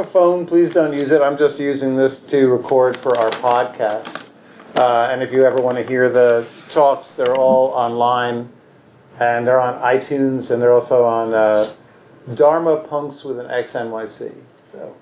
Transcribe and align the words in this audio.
a 0.00 0.10
phone, 0.10 0.46
please 0.46 0.70
don't 0.72 0.92
use 0.92 1.10
it. 1.10 1.20
I'm 1.20 1.36
just 1.36 1.58
using 1.58 1.94
this 1.94 2.20
to 2.20 2.46
record 2.48 2.96
for 2.98 3.16
our 3.16 3.30
podcast. 3.32 4.24
Uh, 4.74 5.08
and 5.10 5.22
if 5.22 5.30
you 5.30 5.44
ever 5.44 5.60
want 5.60 5.76
to 5.76 5.84
hear 5.84 6.08
the 6.08 6.48
talks, 6.70 7.10
they're 7.10 7.36
all 7.36 7.68
online, 7.68 8.50
and 9.18 9.46
they're 9.46 9.60
on 9.60 9.74
iTunes, 9.82 10.50
and 10.50 10.62
they're 10.62 10.72
also 10.72 11.04
on 11.04 11.34
uh, 11.34 11.74
Dharma 12.34 12.78
Punks 12.88 13.22
with 13.24 13.38
an 13.38 13.46
XNYC. 13.46 14.34
So. 14.72 14.96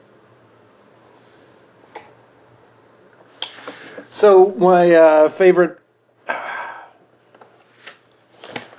So 4.11 4.55
my 4.59 4.91
uh, 4.93 5.39
favorite, 5.39 5.79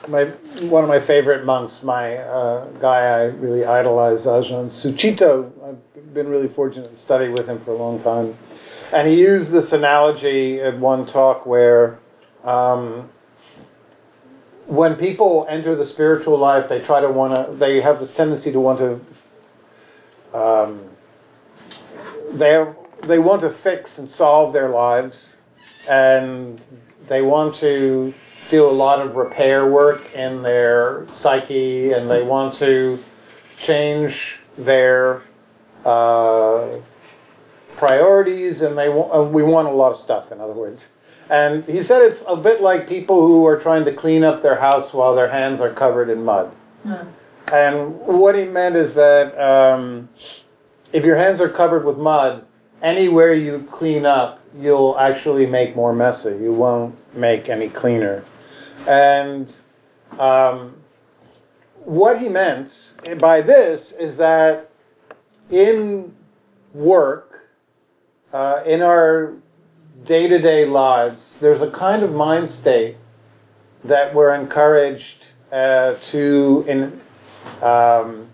my 0.10 0.26
one 0.68 0.84
of 0.84 0.90
my 0.90 1.00
favorite 1.00 1.46
monks, 1.46 1.84
my 1.84 2.18
uh, 2.18 2.66
guy 2.80 3.00
I 3.00 3.22
really 3.26 3.66
idolize, 3.66 4.26
Ajahn 4.26 4.66
Sucitto. 4.66 5.52
I've 5.64 6.14
been 6.14 6.28
really 6.28 6.50
fortunate 6.50 6.92
to 6.92 6.98
study 6.98 7.30
with 7.30 7.48
him 7.48 7.64
for 7.64 7.72
a 7.72 7.78
long 7.78 8.02
time, 8.02 8.38
and 8.92 9.08
he 9.08 9.16
used 9.16 9.52
this 9.52 9.72
analogy 9.72 10.60
at 10.62 10.80
one 10.80 11.06
talk 11.06 11.46
where. 11.46 12.00
Um, 12.44 13.10
when 14.70 14.96
people 14.98 15.48
enter 15.50 15.76
the 15.76 15.86
spiritual 15.86 16.38
life, 16.38 16.70
they 16.70 16.80
try 16.80 17.02
to 17.02 17.10
want 17.10 17.34
to. 17.34 17.56
They 17.56 17.82
have 17.82 18.00
this 18.00 18.12
tendency 18.12 18.52
to 18.52 18.60
want 18.60 18.78
to. 18.80 20.38
Um, 20.38 20.90
they 22.34 22.52
have 22.52 22.76
they 23.08 23.18
want 23.18 23.42
to 23.42 23.52
fix 23.52 23.98
and 23.98 24.08
solve 24.08 24.54
their 24.54 24.70
lives, 24.70 25.38
and 25.88 26.62
they 27.08 27.24
want 27.24 27.56
to 27.56 28.14
do 28.50 28.66
a 28.66 28.72
lot 28.72 29.00
of 29.00 29.16
repair 29.16 29.68
work 29.68 30.14
in 30.14 30.42
their 30.42 31.08
psyche, 31.14 31.92
and 31.94 32.10
they 32.10 32.24
want 32.24 32.56
to 32.56 33.04
change 33.66 34.40
their 34.58 35.24
uh, 35.86 36.78
priorities, 37.78 38.62
and 38.62 38.78
they 38.78 38.90
want, 38.90 39.14
uh, 39.14 39.30
we 39.30 39.44
want 39.44 39.68
a 39.68 39.72
lot 39.72 39.92
of 39.92 39.98
stuff. 39.98 40.32
In 40.32 40.42
other 40.42 40.54
words, 40.54 40.90
and 41.30 41.64
he 41.66 41.84
said 41.84 42.02
it's 42.02 42.24
a 42.28 42.36
bit 42.36 42.62
like 42.62 42.88
people 42.88 43.26
who 43.26 43.46
are 43.46 43.60
trying 43.60 43.86
to 43.86 43.94
clean 43.94 44.24
up 44.24 44.42
their 44.42 44.60
house 44.60 44.94
while 44.94 45.16
their 45.16 45.30
hands 45.30 45.62
are 45.62 45.74
covered 45.74 46.10
in 46.10 46.24
mud. 46.24 46.52
Hmm. 46.84 47.08
And 47.48 48.00
what 48.00 48.36
he 48.36 48.46
meant 48.46 48.76
is 48.76 48.94
that 48.96 49.38
um, 49.40 50.10
if 50.92 51.04
your 51.06 51.16
hands 51.16 51.42
are 51.42 51.50
covered 51.50 51.86
with 51.86 51.98
mud, 51.98 52.46
anywhere 52.82 53.34
you 53.34 53.68
clean 53.72 54.06
up, 54.06 54.40
you'll 54.58 54.98
actually 55.00 55.46
make 55.46 55.76
more 55.76 55.94
messy. 55.94 56.32
You 56.32 56.54
won't 56.54 56.96
make 57.16 57.50
any 57.50 57.70
cleaner. 57.70 58.24
And 58.88 59.54
um, 60.18 60.76
what 61.84 62.20
he 62.20 62.30
meant 62.30 62.96
by 63.20 63.42
this 63.42 63.94
is 64.00 64.18
that 64.18 64.70
in 65.50 66.16
work, 66.74 67.50
uh, 68.32 68.64
in 68.66 68.82
our 68.82 69.34
day 70.06 70.28
to 70.28 70.40
day 70.40 70.66
lives, 70.66 71.36
there's 71.42 71.62
a 71.62 71.72
kind 71.72 72.04
of 72.04 72.12
mind 72.12 72.50
state 72.50 72.98
that 73.84 74.14
we're 74.14 74.34
encouraged 74.34 75.28
uh, 75.52 75.96
to 75.96 76.66
in, 76.68 77.02
um, 77.64 78.30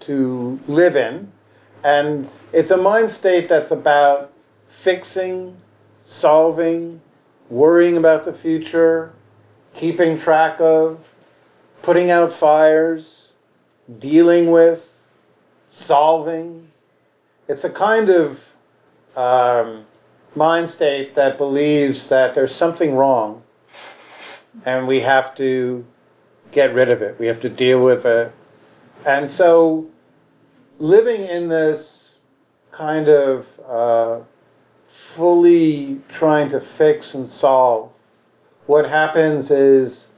to 0.00 0.58
live 0.66 0.96
in. 0.96 1.30
And 1.84 2.28
it's 2.52 2.70
a 2.70 2.76
mind 2.76 3.12
state 3.12 3.48
that's 3.48 3.70
about 3.70 4.32
fixing, 4.82 5.56
solving, 6.04 7.00
worrying 7.48 7.96
about 7.96 8.24
the 8.24 8.32
future, 8.32 9.12
keeping 9.76 10.18
track 10.18 10.60
of, 10.60 10.98
putting 11.82 12.10
out 12.10 12.32
fires, 12.34 13.34
dealing 13.98 14.50
with, 14.50 14.88
solving. 15.70 16.68
It's 17.48 17.64
a 17.64 17.70
kind 17.70 18.08
of 18.08 18.38
um, 19.16 19.86
mind 20.34 20.70
state 20.70 21.14
that 21.14 21.38
believes 21.38 22.08
that 22.08 22.34
there's 22.34 22.54
something 22.54 22.94
wrong 22.94 23.42
and 24.64 24.86
we 24.86 25.00
have 25.00 25.34
to 25.36 25.84
get 26.52 26.74
rid 26.74 26.90
of 26.90 27.02
it. 27.02 27.18
We 27.18 27.26
have 27.26 27.40
to 27.42 27.48
deal 27.48 27.84
with 27.84 28.06
it. 28.06 28.32
And 29.04 29.30
so 29.30 29.86
living 30.78 31.22
in 31.22 31.48
this 31.48 32.14
kind 32.72 33.08
of 33.08 33.46
uh, 33.68 34.20
fully 35.14 36.00
trying 36.08 36.50
to 36.50 36.60
fix 36.78 37.14
and 37.14 37.28
solve, 37.28 37.90
what 38.66 38.88
happens 38.88 39.50
is 39.50 40.08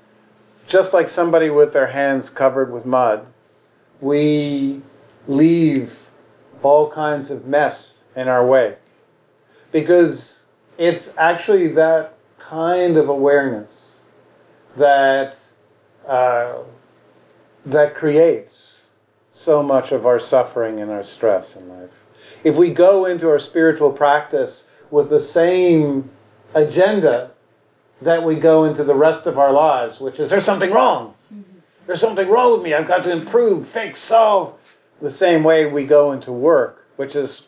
just 0.67 0.93
like 0.93 1.09
somebody 1.09 1.51
with 1.51 1.73
their 1.73 1.87
hands 1.87 2.31
covered 2.31 2.73
with 2.73 2.85
mud, 2.85 3.27
we 4.01 4.83
leave 5.27 5.93
all 6.63 6.91
kinds 6.91 7.31
of 7.31 7.47
mess 7.47 7.95
in 8.17 8.29
our 8.29 8.47
way. 8.47 8.77
Because 9.73 10.41
it's 10.77 11.09
actually 11.17 11.69
that 11.73 12.17
kind 12.39 12.97
of 12.97 13.09
awareness 13.09 13.97
that 14.77 15.37
uh, 16.07 16.63
that 17.67 17.95
creates 17.95 18.87
so 19.33 19.63
much 19.63 19.93
of 19.93 20.07
our 20.07 20.19
suffering 20.19 20.81
and 20.81 20.91
our 20.91 21.05
stress 21.05 21.55
in 21.55 21.69
life. 21.69 21.91
If 22.45 22.57
we 22.57 22.71
go 22.71 23.05
into 23.05 23.29
our 23.29 23.39
spiritual 23.39 23.93
practice 23.93 24.65
with 24.91 25.11
the 25.11 25.21
same 25.21 26.11
agenda 26.55 27.33
that 28.03 28.25
we 28.25 28.37
go 28.37 28.65
into 28.65 28.85
the 28.85 28.95
rest 28.95 29.27
of 29.27 29.39
our 29.39 29.53
lives, 29.53 30.01
which 30.01 30.19
is 30.19 30.31
there's 30.31 30.45
something 30.45 30.71
wrong. 30.71 31.15
Mm-hmm. 31.33 31.59
There's 31.87 32.01
something 32.01 32.29
wrong 32.29 32.53
with 32.53 32.63
me. 32.63 32.75
I've 32.75 32.87
got 32.87 33.05
to 33.05 33.11
improve, 33.11 33.69
fix, 33.69 34.03
solve. 34.03 34.55
The 35.01 35.11
same 35.11 35.45
way 35.45 35.67
we 35.67 35.87
go 35.87 36.13
into 36.13 36.33
work, 36.33 36.87
which 36.97 37.15
is 37.15 37.43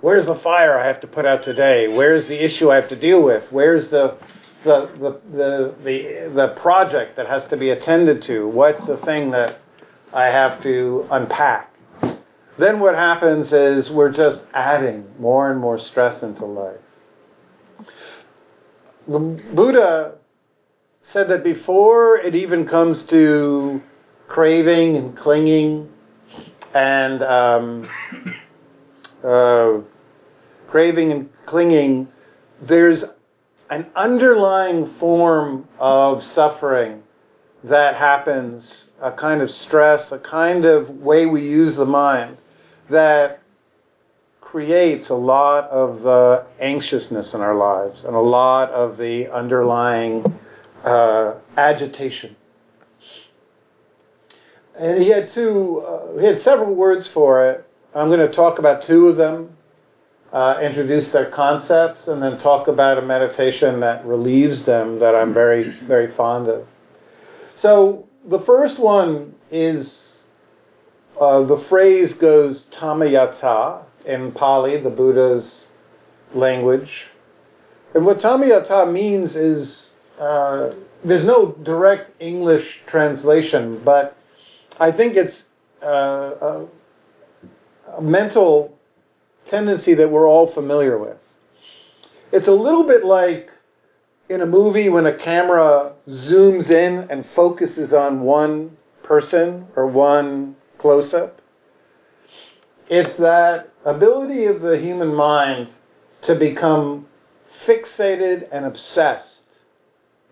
where's 0.00 0.26
the 0.26 0.34
fire 0.34 0.78
I 0.78 0.86
have 0.86 1.00
to 1.00 1.06
put 1.06 1.26
out 1.26 1.42
today? 1.42 1.88
Where's 1.88 2.26
the 2.28 2.42
issue 2.42 2.70
I 2.70 2.76
have 2.76 2.88
to 2.88 2.96
deal 2.96 3.22
with? 3.22 3.52
Where's 3.52 3.88
the 3.88 4.16
the, 4.64 4.86
the, 4.98 5.20
the, 5.36 5.74
the, 5.84 6.32
the 6.34 6.48
project 6.60 7.16
that 7.16 7.28
has 7.28 7.44
to 7.46 7.56
be 7.56 7.70
attended 7.70 8.22
to? 8.22 8.48
What's 8.48 8.84
the 8.86 8.96
thing 8.96 9.30
that 9.30 9.58
I 10.16 10.28
have 10.28 10.62
to 10.62 11.06
unpack. 11.10 11.74
Then 12.58 12.80
what 12.80 12.94
happens 12.94 13.52
is 13.52 13.90
we're 13.90 14.10
just 14.10 14.46
adding 14.54 15.06
more 15.18 15.50
and 15.50 15.60
more 15.60 15.78
stress 15.78 16.22
into 16.22 16.46
life. 16.46 16.80
The 19.08 19.20
Buddha 19.20 20.14
said 21.02 21.28
that 21.28 21.44
before 21.44 22.18
it 22.18 22.34
even 22.34 22.66
comes 22.66 23.04
to 23.04 23.80
craving 24.26 24.96
and 24.96 25.16
clinging 25.16 25.88
and 26.74 27.22
um, 27.22 27.88
uh, 29.22 29.78
craving 30.66 31.12
and 31.12 31.30
clinging, 31.46 32.08
there's 32.60 33.04
an 33.70 33.86
underlying 33.94 34.86
form 34.94 35.68
of 35.78 36.24
suffering 36.24 37.02
that 37.62 37.94
happens, 37.94 38.88
a 39.00 39.12
kind 39.12 39.40
of 39.40 39.52
stress, 39.52 40.10
a 40.10 40.18
kind 40.18 40.64
of 40.64 40.90
way 40.90 41.26
we 41.26 41.42
use 41.42 41.76
the 41.76 41.86
mind 41.86 42.38
that 42.90 43.40
creates 44.50 45.08
a 45.08 45.14
lot 45.14 45.68
of 45.70 46.02
the 46.02 46.46
anxiousness 46.60 47.34
in 47.34 47.40
our 47.40 47.56
lives 47.56 48.04
and 48.04 48.14
a 48.14 48.20
lot 48.20 48.70
of 48.70 48.96
the 48.96 49.28
underlying 49.28 50.24
uh, 50.84 51.34
agitation. 51.56 52.36
And 54.78 55.02
he 55.02 55.08
had 55.08 55.30
two, 55.32 55.80
uh, 55.80 56.18
he 56.20 56.26
had 56.26 56.40
several 56.40 56.72
words 56.72 57.08
for 57.08 57.44
it. 57.48 57.68
I'm 57.92 58.06
going 58.08 58.20
to 58.20 58.32
talk 58.32 58.60
about 58.60 58.82
two 58.82 59.08
of 59.08 59.16
them, 59.16 59.56
uh, 60.32 60.60
introduce 60.62 61.08
their 61.10 61.28
concepts, 61.28 62.06
and 62.06 62.22
then 62.22 62.38
talk 62.38 62.68
about 62.68 62.98
a 62.98 63.02
meditation 63.02 63.80
that 63.80 64.06
relieves 64.06 64.64
them 64.64 65.00
that 65.00 65.16
I'm 65.16 65.34
very, 65.34 65.70
very 65.86 66.12
fond 66.12 66.46
of. 66.46 66.68
So 67.56 68.06
the 68.24 68.38
first 68.38 68.78
one 68.78 69.34
is 69.50 70.18
uh, 71.20 71.42
the 71.42 71.58
phrase 71.58 72.14
goes 72.14 72.66
tammayata 72.70 73.85
in 74.06 74.32
Pali, 74.32 74.80
the 74.80 74.90
Buddha's 74.90 75.68
language. 76.34 77.06
And 77.94 78.04
what 78.04 78.18
tammayata 78.18 78.90
means 78.90 79.36
is 79.36 79.90
uh, 80.18 80.70
there's 81.04 81.24
no 81.24 81.52
direct 81.62 82.10
English 82.20 82.80
translation, 82.86 83.82
but 83.84 84.16
I 84.78 84.92
think 84.92 85.16
it's 85.16 85.44
uh, 85.82 85.86
a, 85.86 86.66
a 87.96 88.02
mental 88.02 88.76
tendency 89.48 89.94
that 89.94 90.10
we're 90.10 90.28
all 90.28 90.46
familiar 90.46 90.98
with. 90.98 91.16
It's 92.32 92.48
a 92.48 92.52
little 92.52 92.84
bit 92.84 93.04
like 93.04 93.50
in 94.28 94.40
a 94.40 94.46
movie 94.46 94.88
when 94.88 95.06
a 95.06 95.16
camera 95.16 95.92
zooms 96.08 96.70
in 96.70 97.08
and 97.10 97.24
focuses 97.34 97.92
on 97.92 98.22
one 98.22 98.76
person 99.02 99.66
or 99.76 99.86
one 99.86 100.56
close 100.78 101.14
up. 101.14 101.40
It's 102.88 103.16
that 103.16 103.70
ability 103.84 104.44
of 104.44 104.60
the 104.60 104.78
human 104.78 105.12
mind 105.12 105.68
to 106.22 106.36
become 106.36 107.06
fixated 107.64 108.48
and 108.52 108.64
obsessed 108.64 109.44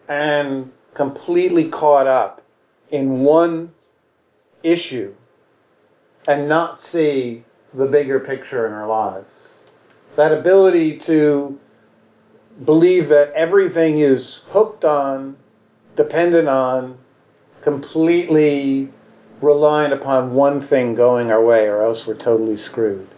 and 0.08 0.70
completely 0.94 1.68
caught 1.68 2.06
up 2.06 2.42
in 2.90 3.20
one 3.20 3.72
issue 4.62 5.12
and 6.28 6.48
not 6.48 6.80
see 6.80 7.44
the 7.74 7.86
bigger 7.86 8.20
picture 8.20 8.66
in 8.66 8.72
our 8.72 8.86
lives. 8.86 9.48
That 10.16 10.32
ability 10.32 10.98
to 11.00 11.58
believe 12.64 13.08
that 13.08 13.32
everything 13.32 13.98
is 13.98 14.42
hooked 14.50 14.84
on, 14.84 15.36
dependent 15.96 16.48
on, 16.48 16.98
completely 17.62 18.90
reliant 19.44 19.92
upon 19.92 20.34
one 20.34 20.66
thing 20.66 20.94
going 20.94 21.30
our 21.30 21.44
way, 21.44 21.66
or 21.66 21.82
else 21.82 22.06
we're 22.06 22.16
totally 22.16 22.56
screwed. 22.56 23.08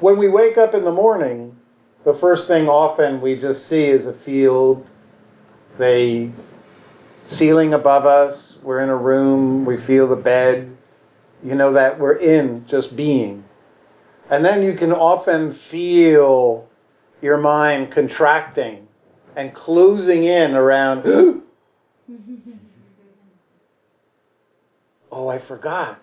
When 0.00 0.16
we 0.16 0.28
wake 0.28 0.56
up 0.56 0.74
in 0.74 0.84
the 0.84 0.92
morning, 0.92 1.56
the 2.04 2.14
first 2.14 2.46
thing 2.46 2.68
often 2.68 3.20
we 3.20 3.36
just 3.36 3.68
see 3.68 3.84
is 3.84 4.06
a 4.06 4.14
field, 4.14 4.86
the 5.78 6.30
ceiling 7.24 7.74
above 7.74 8.06
us, 8.06 8.56
we're 8.62 8.80
in 8.80 8.88
a 8.88 8.96
room, 8.96 9.64
we 9.64 9.76
feel 9.76 10.08
the 10.08 10.16
bed, 10.16 10.76
you 11.44 11.54
know 11.54 11.72
that 11.72 11.98
we're 11.98 12.16
in 12.16 12.64
just 12.66 12.96
being. 12.96 13.44
And 14.30 14.44
then 14.44 14.62
you 14.62 14.74
can 14.74 14.92
often 14.92 15.54
feel 15.54 16.68
your 17.20 17.36
mind 17.36 17.90
contracting 17.90 18.86
and 19.36 19.54
closing 19.54 20.24
in 20.24 20.54
around, 20.54 21.04
oh, 25.12 25.28
I 25.28 25.38
forgot. 25.38 26.00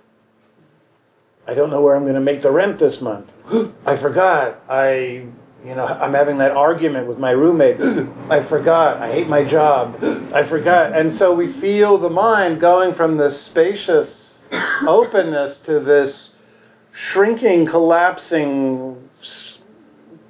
I 1.48 1.54
don't 1.54 1.70
know 1.70 1.82
where 1.82 1.96
I'm 1.96 2.04
going 2.04 2.16
to 2.16 2.22
make 2.22 2.42
the 2.42 2.52
rent 2.52 2.80
this 2.80 3.02
month. 3.02 3.30
I 3.86 3.98
forgot. 3.98 4.64
I, 4.68 5.26
you 5.64 5.76
know, 5.76 5.86
I'm 5.86 6.14
having 6.14 6.38
that 6.40 6.52
argument 6.52 7.08
with 7.08 7.20
my 7.20 7.32
roommate. 7.32 7.80
I 8.30 8.44
forgot. 8.48 8.98
I 9.02 9.12
hate 9.12 9.28
my 9.28 9.44
job. 9.44 10.04
I 10.34 10.48
forgot. 10.48 10.94
And 10.94 11.16
so 11.16 11.34
we 11.34 11.54
feel 11.54 11.98
the 11.98 12.10
mind 12.10 12.60
going 12.60 12.94
from 12.94 13.18
this 13.18 13.42
spacious 13.42 14.40
openness 14.88 15.58
to 15.62 15.80
this 15.80 16.32
shrinking, 16.92 17.68
collapsing. 17.68 19.10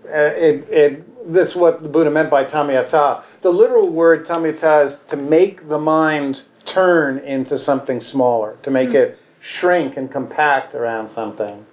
Uh, 0.06 0.18
it, 0.18 0.70
it, 0.70 1.15
this 1.26 1.50
is 1.52 1.56
what 1.56 1.82
the 1.82 1.90
Buddha 1.90 2.12
meant 2.12 2.30
by 2.30 2.46
tammayata. 2.46 3.24
The 3.42 3.50
literal 3.50 3.90
word 3.90 4.26
tammayata 4.26 4.88
is 4.88 4.98
to 5.10 5.18
make 5.18 5.68
the 5.68 5.80
mind 5.80 6.44
turn 6.66 7.20
into 7.20 7.58
something 7.60 8.02
smaller, 8.02 8.58
to 8.64 8.72
make 8.72 8.90
hmm. 8.90 8.96
it 8.96 9.18
shrink 9.40 9.98
and 9.98 10.12
compact 10.12 10.74
around 10.74 11.10
something. 11.10 11.66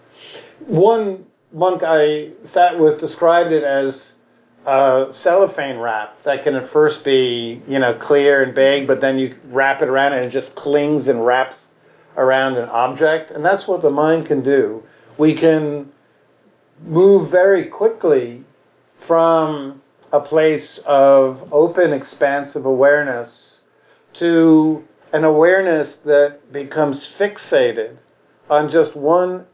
One 0.67 1.27
monk 1.53 1.83
I 1.85 2.31
sat 2.45 2.79
with 2.79 3.01
described 3.01 3.53
it 3.53 3.65
as 3.65 4.13
a 4.67 5.09
cellophane 5.11 5.79
wrap 5.79 6.23
that 6.25 6.45
can 6.45 6.55
at 6.55 6.69
first 6.69 7.03
be, 7.03 7.63
you 7.67 7.79
know, 7.79 7.95
clear 7.95 8.43
and 8.43 8.55
big, 8.55 8.87
but 8.87 9.01
then 9.01 9.19
you 9.19 9.37
wrap 9.47 9.83
it 9.83 9.89
around 9.89 10.13
and 10.13 10.25
it 10.25 10.31
just 10.31 10.55
clings 10.55 11.09
and 11.09 11.25
wraps 11.25 11.67
around 12.17 12.57
an 12.57 12.69
object. 12.69 13.31
And 13.31 13.45
that's 13.45 13.67
what 13.67 13.83
the 13.83 13.91
mind 13.91 14.27
can 14.27 14.43
do. 14.43 14.83
We 15.19 15.35
can 15.35 15.91
move 16.85 17.31
very 17.31 17.67
quickly 17.67 18.45
from 19.07 19.83
a 20.13 20.21
place 20.21 20.79
of 20.87 21.53
open, 21.53 21.93
expansive 21.93 22.67
awareness 22.67 23.61
to 24.15 24.85
an 25.13 25.25
awareness 25.25 25.97
that 26.05 26.53
becomes 26.53 27.09
fixated 27.19 27.97
on 28.51 28.71
just 28.71 28.95
one 28.95 29.47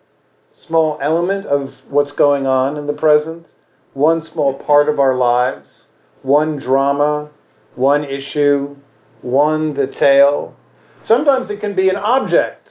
small 0.54 0.98
element 1.00 1.46
of 1.46 1.72
what's 1.88 2.12
going 2.12 2.46
on 2.46 2.76
in 2.76 2.86
the 2.86 2.92
present, 2.92 3.52
one 3.94 4.20
small 4.20 4.54
part 4.54 4.88
of 4.88 4.98
our 4.98 5.16
lives, 5.16 5.86
one 6.22 6.56
drama, 6.56 7.30
one 7.76 8.04
issue, 8.04 8.76
one 9.22 9.74
detail. 9.74 10.56
Sometimes 11.04 11.50
it 11.50 11.60
can 11.60 11.74
be 11.74 11.88
an 11.88 11.96
object. 11.96 12.68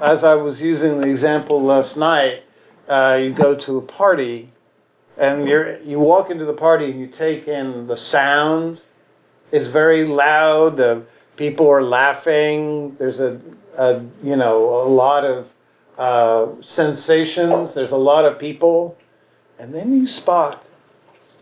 As 0.00 0.24
I 0.24 0.34
was 0.34 0.60
using 0.60 1.00
the 1.00 1.08
example 1.08 1.62
last 1.62 1.96
night, 1.96 2.42
uh, 2.88 3.18
you 3.22 3.32
go 3.32 3.54
to 3.54 3.78
a 3.78 3.82
party 3.82 4.51
and 5.16 5.48
you 5.48 5.78
you 5.84 5.98
walk 5.98 6.30
into 6.30 6.44
the 6.44 6.54
party 6.54 6.90
and 6.90 7.00
you 7.00 7.06
take 7.06 7.48
in 7.48 7.86
the 7.86 7.96
sound. 7.96 8.80
It's 9.50 9.68
very 9.68 10.04
loud. 10.04 10.76
The 10.76 11.04
people 11.36 11.68
are 11.70 11.82
laughing. 11.82 12.96
There's 12.98 13.20
a, 13.20 13.40
a 13.76 14.04
you 14.22 14.36
know 14.36 14.82
a 14.82 14.88
lot 14.88 15.24
of 15.24 15.46
uh, 15.98 16.62
sensations. 16.62 17.74
There's 17.74 17.90
a 17.90 17.96
lot 17.96 18.24
of 18.24 18.38
people, 18.38 18.96
and 19.58 19.74
then 19.74 19.98
you 19.98 20.06
spot 20.06 20.64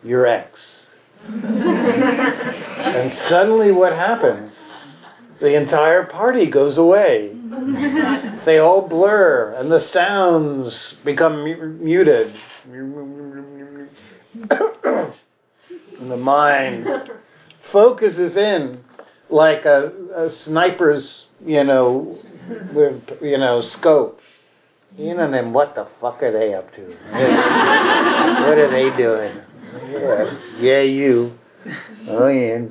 your 0.03 0.27
ex, 0.27 0.87
and 1.27 3.13
suddenly 3.29 3.71
what 3.71 3.93
happens? 3.93 4.53
The 5.41 5.55
entire 5.55 6.05
party 6.05 6.47
goes 6.47 6.77
away. 6.77 7.35
they 8.45 8.59
all 8.59 8.87
blur, 8.87 9.55
and 9.57 9.73
the 9.73 9.81
sounds 9.81 10.97
become 11.05 11.45
muted. 11.83 12.35
and 16.01 16.11
the 16.11 16.17
mind 16.17 16.89
focuses 17.73 18.37
in 18.37 18.83
like 19.29 19.65
a, 19.65 19.93
a 20.15 20.31
sniper's, 20.31 21.27
you 21.45 21.65
know, 21.65 22.19
you 23.21 23.39
know, 23.39 23.61
scope. 23.61 24.21
You 24.97 25.15
know, 25.15 25.31
then 25.31 25.53
what 25.53 25.75
the 25.75 25.87
fuck 26.01 26.23
are 26.23 26.33
they 26.33 26.55
up 26.55 26.73
to? 26.75 26.83
what 27.11 28.59
are 28.59 28.71
they 28.71 28.91
doing? 28.97 29.41
Yeah, 29.91 30.39
yeah, 30.59 30.81
you. 30.81 31.39
Oh 32.09 32.29
yeah, 32.29 32.65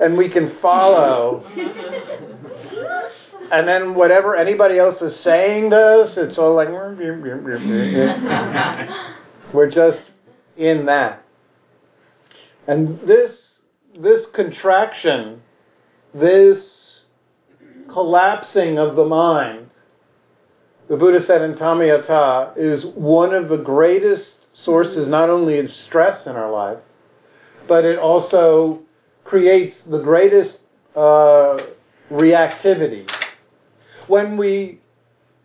and 0.00 0.16
we 0.16 0.28
can 0.28 0.54
follow. 0.60 1.44
And 3.50 3.68
then 3.68 3.94
whatever 3.94 4.34
anybody 4.34 4.78
else 4.78 5.02
is 5.02 5.14
saying 5.14 5.70
to 5.70 5.76
us, 5.76 6.16
it's 6.16 6.38
all 6.38 6.54
like 6.54 6.68
we're 9.52 9.70
just 9.70 10.00
in 10.56 10.86
that. 10.86 11.22
And 12.66 13.00
this 13.00 13.58
this 13.94 14.26
contraction 14.26 15.42
this 16.14 17.00
collapsing 17.88 18.78
of 18.78 18.96
the 18.96 19.04
mind, 19.04 19.70
the 20.88 20.96
Buddha 20.96 21.20
said 21.20 21.42
in 21.42 21.54
Tammayata, 21.54 22.56
is 22.56 22.84
one 22.86 23.34
of 23.34 23.48
the 23.48 23.56
greatest 23.56 24.54
sources 24.54 25.08
not 25.08 25.30
only 25.30 25.58
of 25.58 25.72
stress 25.72 26.26
in 26.26 26.36
our 26.36 26.50
life, 26.50 26.78
but 27.66 27.84
it 27.84 27.98
also 27.98 28.80
creates 29.24 29.82
the 29.82 29.98
greatest 29.98 30.58
uh, 30.94 31.62
reactivity. 32.10 33.10
When 34.06 34.36
we 34.36 34.80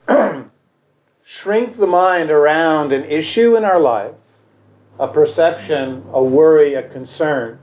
shrink 1.25 1.77
the 1.77 1.87
mind 1.87 2.31
around 2.31 2.91
an 2.91 3.05
issue 3.05 3.55
in 3.55 3.63
our 3.63 3.79
life, 3.79 4.13
a 4.99 5.07
perception, 5.07 6.03
a 6.11 6.23
worry, 6.23 6.73
a 6.73 6.83
concern, 6.89 7.59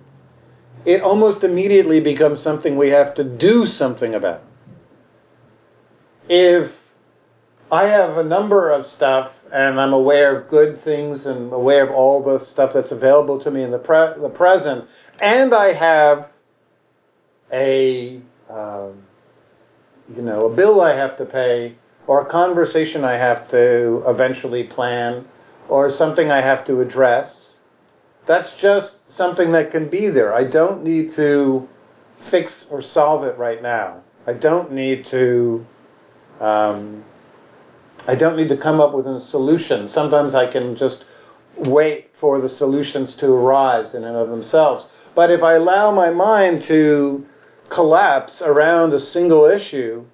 it 0.84 1.02
almost 1.02 1.44
immediately 1.44 2.00
becomes 2.00 2.40
something 2.40 2.76
we 2.76 2.88
have 2.88 3.14
to 3.14 3.24
do 3.24 3.66
something 3.66 4.14
about. 4.14 4.42
If 6.28 6.70
I 7.72 7.86
have 7.86 8.18
a 8.18 8.24
number 8.24 8.70
of 8.70 8.86
stuff 8.86 9.32
and 9.52 9.80
I'm 9.80 9.92
aware 9.92 10.36
of 10.36 10.48
good 10.48 10.80
things 10.82 11.26
and 11.26 11.52
aware 11.52 11.84
of 11.84 11.90
all 11.90 12.22
the 12.22 12.44
stuff 12.44 12.72
that's 12.72 12.92
available 12.92 13.40
to 13.40 13.50
me 13.50 13.62
in 13.62 13.70
the, 13.70 13.78
pre- 13.78 14.20
the 14.20 14.28
present, 14.28 14.88
and 15.20 15.54
I 15.54 15.72
have 15.72 16.30
a 17.52 18.20
um, 18.50 19.02
you 20.14 20.22
know 20.22 20.46
a 20.46 20.54
bill 20.54 20.80
I 20.80 20.94
have 20.94 21.16
to 21.18 21.24
pay 21.24 21.76
or 22.06 22.20
a 22.20 22.26
conversation 22.26 23.04
I 23.04 23.12
have 23.12 23.48
to 23.48 24.02
eventually 24.06 24.64
plan 24.64 25.26
or 25.68 25.90
something 25.90 26.30
I 26.30 26.40
have 26.40 26.64
to 26.66 26.80
address. 26.80 27.58
That's 28.26 28.52
just 28.52 29.10
something 29.10 29.52
that 29.52 29.70
can 29.70 29.88
be 29.88 30.08
there. 30.08 30.34
I 30.34 30.44
don't 30.44 30.82
need 30.82 31.12
to 31.14 31.68
fix 32.30 32.66
or 32.70 32.80
solve 32.80 33.24
it 33.24 33.36
right 33.36 33.62
now. 33.62 34.02
I 34.26 34.32
don't 34.32 34.72
need 34.72 35.04
to. 35.06 35.66
Um, 36.40 37.04
I 38.06 38.14
don't 38.14 38.36
need 38.36 38.48
to 38.48 38.56
come 38.56 38.80
up 38.80 38.92
with 38.94 39.06
a 39.06 39.20
solution. 39.20 39.88
Sometimes 39.88 40.34
I 40.34 40.50
can 40.50 40.76
just 40.76 41.04
wait 41.56 42.10
for 42.18 42.40
the 42.40 42.48
solutions 42.48 43.14
to 43.14 43.26
arise 43.26 43.94
in 43.94 44.04
and 44.04 44.16
of 44.16 44.28
themselves. 44.28 44.86
But 45.14 45.30
if 45.30 45.42
I 45.42 45.54
allow 45.54 45.90
my 45.90 46.10
mind 46.10 46.64
to 46.64 47.26
collapse 47.68 48.42
around 48.42 48.92
a 48.92 49.00
single 49.00 49.46
issue, 49.46 50.04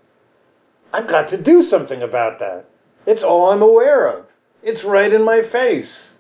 I've 0.93 1.09
got 1.09 1.29
to 1.29 1.37
do 1.41 1.63
something 1.63 2.03
about 2.03 2.39
that. 2.41 2.67
It's 3.07 3.23
all 3.23 3.51
I'm 3.51 3.63
aware 3.63 4.07
of. 4.07 4.27
It's 4.63 4.85
right 4.85 5.13
in 5.13 5.25
my 5.25 5.43
face. 5.43 6.15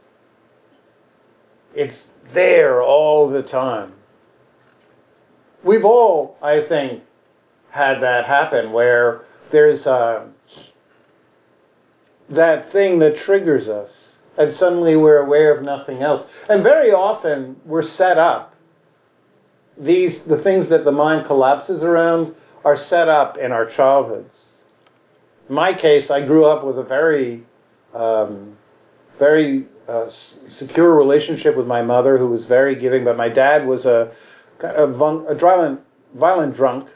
It's 1.75 2.09
there 2.33 2.83
all 2.83 3.29
the 3.29 3.43
time. 3.43 3.93
We've 5.63 5.85
all, 5.85 6.37
I 6.43 6.63
think, 6.63 7.03
had 7.71 8.01
that 8.01 8.25
happen 8.25 8.73
where 8.73 9.25
there's 9.51 9.87
uh, 9.87 10.27
that 12.31 12.73
thing 12.73 12.99
that 13.01 13.17
triggers 13.17 13.69
us, 13.69 14.17
and 14.39 14.53
suddenly 14.53 14.97
we're 14.97 15.19
aware 15.19 15.57
of 15.57 15.63
nothing 15.63 16.03
else. 16.03 16.27
And 16.49 16.63
very 16.63 16.93
often 16.93 17.61
we're 17.65 17.83
set 17.83 18.19
up. 18.19 18.55
These 19.77 20.21
the 20.21 20.39
things 20.43 20.69
that 20.69 20.85
the 20.85 20.93
mind 20.93 21.27
collapses 21.27 21.83
around 21.83 22.35
are 22.65 22.77
set 22.77 23.09
up 23.09 23.39
in 23.39 23.53
our 23.53 23.67
childhoods. 23.67 24.49
In 25.49 25.55
my 25.55 25.75
case, 25.75 26.11
I 26.11 26.25
grew 26.25 26.45
up 26.45 26.65
with 26.65 26.79
a 26.79 26.83
very, 26.83 27.45
um, 27.95 28.57
very 29.19 29.67
uh, 29.89 30.09
secure 30.49 30.95
relationship 30.95 31.57
with 31.57 31.67
my 31.67 31.83
mother, 31.83 32.19
who 32.19 32.29
was 32.29 32.45
very 32.45 32.75
giving. 32.75 33.05
But 33.05 33.17
my 33.17 33.29
dad 33.29 33.67
was 33.67 33.87
a 33.87 34.13
a, 34.61 34.87
a 34.87 35.35
violent, 35.35 35.81
violent 36.15 36.55
drunk, 36.55 36.89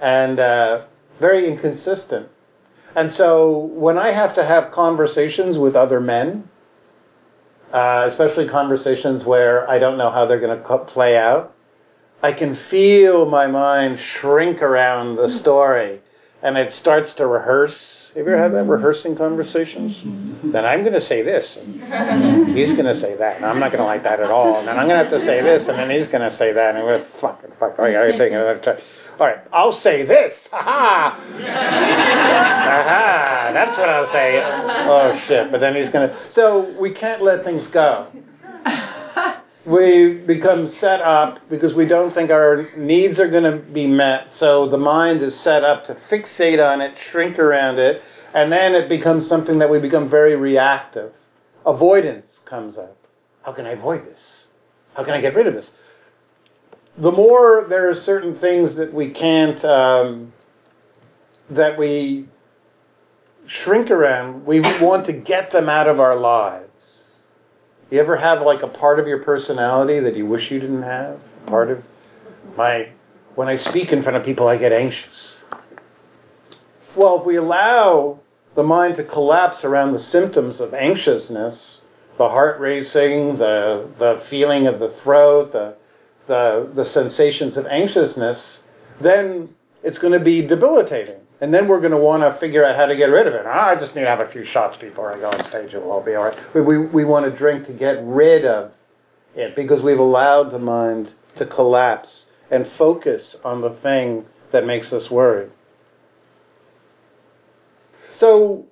and 0.00 0.38
uh, 0.38 0.84
very 1.20 1.48
inconsistent. 1.48 2.28
And 2.94 3.12
so 3.12 3.58
when 3.58 3.98
I 3.98 4.10
have 4.10 4.34
to 4.34 4.44
have 4.44 4.72
conversations 4.72 5.58
with 5.58 5.76
other 5.76 6.00
men, 6.00 6.48
uh, 7.72 8.04
especially 8.08 8.48
conversations 8.48 9.24
where 9.24 9.68
I 9.70 9.78
don't 9.78 9.98
know 9.98 10.10
how 10.10 10.26
they're 10.26 10.40
going 10.40 10.62
to 10.62 10.78
play 10.78 11.16
out, 11.16 11.54
I 12.22 12.32
can 12.32 12.54
feel 12.54 13.26
my 13.26 13.46
mind 13.46 14.00
shrink 14.00 14.62
around 14.62 15.16
the 15.16 15.28
story 15.28 16.00
and 16.42 16.56
it 16.56 16.72
starts 16.72 17.12
to 17.14 17.26
rehearse. 17.26 18.06
Have 18.14 18.26
you 18.26 18.32
ever 18.32 18.42
had 18.42 18.52
that 18.52 18.58
mm-hmm. 18.58 18.70
rehearsing 18.70 19.16
conversations? 19.16 19.96
Mm-hmm. 19.96 20.52
Then 20.52 20.64
I'm 20.64 20.80
going 20.80 20.94
to 20.94 21.04
say 21.06 21.22
this, 21.22 21.56
and 21.56 22.56
he's 22.56 22.72
going 22.72 22.86
to 22.86 22.98
say 23.00 23.16
that, 23.16 23.36
and 23.36 23.44
I'm 23.44 23.58
not 23.58 23.72
going 23.72 23.80
to 23.80 23.86
like 23.86 24.02
that 24.04 24.20
at 24.20 24.30
all. 24.30 24.58
And 24.58 24.68
then 24.68 24.78
I'm 24.78 24.88
going 24.88 25.04
to 25.04 25.10
have 25.10 25.20
to 25.20 25.26
say 25.26 25.42
this, 25.42 25.68
and 25.68 25.78
then 25.78 25.90
he's 25.90 26.06
going 26.08 26.28
to 26.28 26.36
say 26.36 26.52
that, 26.52 26.76
and 26.76 26.84
we're 26.84 27.04
fucking 27.20 27.50
fuck. 27.58 27.74
Oh, 27.78 27.86
yeah, 27.86 28.02
I 28.02 28.16
take 28.16 28.32
another 28.32 28.58
time. 28.60 28.78
All 29.20 29.26
right, 29.26 29.38
I'll 29.52 29.72
say 29.72 30.04
this. 30.04 30.34
Ha 30.52 30.62
ha. 30.62 31.20
Aha, 32.70 33.50
that's 33.52 33.76
what 33.76 33.88
I'll 33.88 34.12
say. 34.12 34.40
Oh 34.40 35.20
shit! 35.26 35.50
But 35.50 35.58
then 35.58 35.74
he's 35.74 35.88
going 35.88 36.08
to. 36.08 36.16
So 36.30 36.72
we 36.78 36.92
can't 36.92 37.20
let 37.20 37.42
things 37.42 37.66
go 37.66 38.06
we 39.68 40.14
become 40.14 40.66
set 40.66 41.02
up 41.02 41.46
because 41.50 41.74
we 41.74 41.84
don't 41.84 42.14
think 42.14 42.30
our 42.30 42.68
needs 42.74 43.20
are 43.20 43.28
going 43.28 43.44
to 43.44 43.58
be 43.58 43.86
met. 43.86 44.28
So 44.34 44.66
the 44.66 44.78
mind 44.78 45.20
is 45.20 45.38
set 45.38 45.62
up 45.62 45.84
to 45.86 45.94
fixate 46.08 46.64
on 46.64 46.80
it, 46.80 46.96
shrink 47.10 47.38
around 47.38 47.78
it, 47.78 48.02
and 48.32 48.50
then 48.50 48.74
it 48.74 48.88
becomes 48.88 49.26
something 49.26 49.58
that 49.58 49.68
we 49.68 49.78
become 49.78 50.08
very 50.08 50.36
reactive. 50.36 51.12
Avoidance 51.66 52.40
comes 52.46 52.78
up. 52.78 52.96
How 53.42 53.52
can 53.52 53.66
I 53.66 53.72
avoid 53.72 54.06
this? 54.06 54.46
How 54.94 55.04
can 55.04 55.12
I 55.12 55.20
get 55.20 55.34
rid 55.34 55.46
of 55.46 55.52
this? 55.52 55.70
The 56.96 57.12
more 57.12 57.66
there 57.68 57.90
are 57.90 57.94
certain 57.94 58.34
things 58.36 58.76
that 58.76 58.92
we 58.92 59.10
can't, 59.10 59.62
um, 59.66 60.32
that 61.50 61.78
we 61.78 62.26
shrink 63.46 63.90
around, 63.90 64.46
we 64.46 64.60
want 64.60 65.04
to 65.06 65.12
get 65.12 65.50
them 65.50 65.68
out 65.68 65.88
of 65.88 66.00
our 66.00 66.16
lives. 66.16 66.67
You 67.90 68.00
ever 68.00 68.16
have 68.16 68.42
like 68.42 68.62
a 68.62 68.68
part 68.68 69.00
of 69.00 69.06
your 69.06 69.22
personality 69.22 70.00
that 70.00 70.14
you 70.14 70.26
wish 70.26 70.50
you 70.50 70.60
didn't 70.60 70.82
have? 70.82 71.18
Part 71.46 71.70
of 71.70 71.82
my 72.56 72.90
when 73.34 73.48
I 73.48 73.56
speak 73.56 73.92
in 73.92 74.02
front 74.02 74.16
of 74.16 74.24
people 74.24 74.46
I 74.46 74.58
get 74.58 74.72
anxious. 74.72 75.38
Well, 76.94 77.20
if 77.20 77.26
we 77.26 77.36
allow 77.36 78.20
the 78.54 78.62
mind 78.62 78.96
to 78.96 79.04
collapse 79.04 79.64
around 79.64 79.92
the 79.92 79.98
symptoms 79.98 80.60
of 80.60 80.74
anxiousness, 80.74 81.80
the 82.18 82.28
heart 82.28 82.60
racing, 82.60 83.38
the 83.38 83.88
the 83.98 84.22
feeling 84.28 84.66
of 84.66 84.80
the 84.80 84.90
throat, 84.90 85.52
the 85.52 85.74
the 86.26 86.70
the 86.74 86.84
sensations 86.84 87.56
of 87.56 87.66
anxiousness, 87.66 88.58
then 89.00 89.54
it's 89.82 89.98
going 89.98 90.12
to 90.12 90.20
be 90.20 90.46
debilitating. 90.46 91.20
And 91.40 91.54
then 91.54 91.68
we're 91.68 91.80
going 91.80 91.92
to 91.92 91.98
want 91.98 92.22
to 92.22 92.38
figure 92.40 92.64
out 92.64 92.74
how 92.74 92.86
to 92.86 92.96
get 92.96 93.06
rid 93.06 93.26
of 93.26 93.34
it. 93.34 93.46
I 93.46 93.76
just 93.76 93.94
need 93.94 94.02
to 94.02 94.08
have 94.08 94.20
a 94.20 94.28
few 94.28 94.44
shots 94.44 94.76
before 94.76 95.14
I 95.14 95.20
go 95.20 95.30
on 95.30 95.44
stage. 95.44 95.72
It 95.72 95.82
will 95.82 95.92
all 95.92 96.02
be 96.02 96.14
all 96.14 96.24
right. 96.24 96.54
We, 96.54 96.60
we, 96.60 96.78
we 96.78 97.04
want 97.04 97.30
to 97.30 97.36
drink 97.36 97.66
to 97.66 97.72
get 97.72 97.98
rid 98.02 98.44
of 98.44 98.72
it 99.36 99.54
because 99.54 99.82
we've 99.82 100.00
allowed 100.00 100.50
the 100.50 100.58
mind 100.58 101.12
to 101.36 101.46
collapse 101.46 102.26
and 102.50 102.66
focus 102.66 103.36
on 103.44 103.60
the 103.60 103.70
thing 103.70 104.26
that 104.50 104.66
makes 104.66 104.92
us 104.92 105.10
worry. 105.10 105.48
So, 108.14 108.66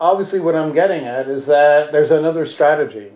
obviously, 0.00 0.40
what 0.40 0.54
I'm 0.54 0.72
getting 0.72 1.04
at 1.04 1.28
is 1.28 1.44
that 1.46 1.92
there's 1.92 2.10
another 2.10 2.46
strategy. 2.46 3.10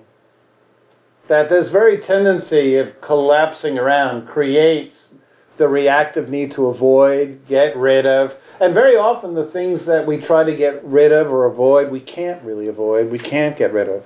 That 1.28 1.48
this 1.48 1.70
very 1.70 1.98
tendency 1.98 2.76
of 2.76 3.00
collapsing 3.00 3.78
around 3.78 4.28
creates 4.28 5.14
the 5.56 5.68
reactive 5.68 6.28
need 6.28 6.52
to 6.52 6.66
avoid, 6.66 7.40
get 7.48 7.76
rid 7.76 8.06
of. 8.06 8.34
And 8.60 8.74
very 8.74 8.96
often, 8.96 9.34
the 9.34 9.44
things 9.44 9.86
that 9.86 10.06
we 10.06 10.20
try 10.20 10.44
to 10.44 10.54
get 10.54 10.84
rid 10.84 11.12
of 11.12 11.30
or 11.30 11.46
avoid, 11.46 11.90
we 11.90 12.00
can't 12.00 12.42
really 12.42 12.68
avoid, 12.68 13.10
we 13.10 13.18
can't 13.18 13.56
get 13.56 13.72
rid 13.72 13.88
of. 13.88 14.04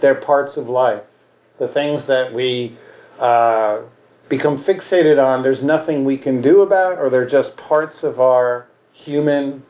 They're 0.00 0.14
parts 0.14 0.56
of 0.56 0.68
life. 0.68 1.02
The 1.58 1.68
things 1.68 2.06
that 2.06 2.34
we 2.34 2.76
uh, 3.18 3.82
become 4.28 4.62
fixated 4.64 5.24
on, 5.24 5.42
there's 5.42 5.62
nothing 5.62 6.04
we 6.04 6.16
can 6.16 6.42
do 6.42 6.62
about, 6.62 6.98
or 6.98 7.10
they're 7.10 7.28
just 7.28 7.56
parts 7.56 8.02
of 8.02 8.20
our 8.20 8.66
human 8.92 9.62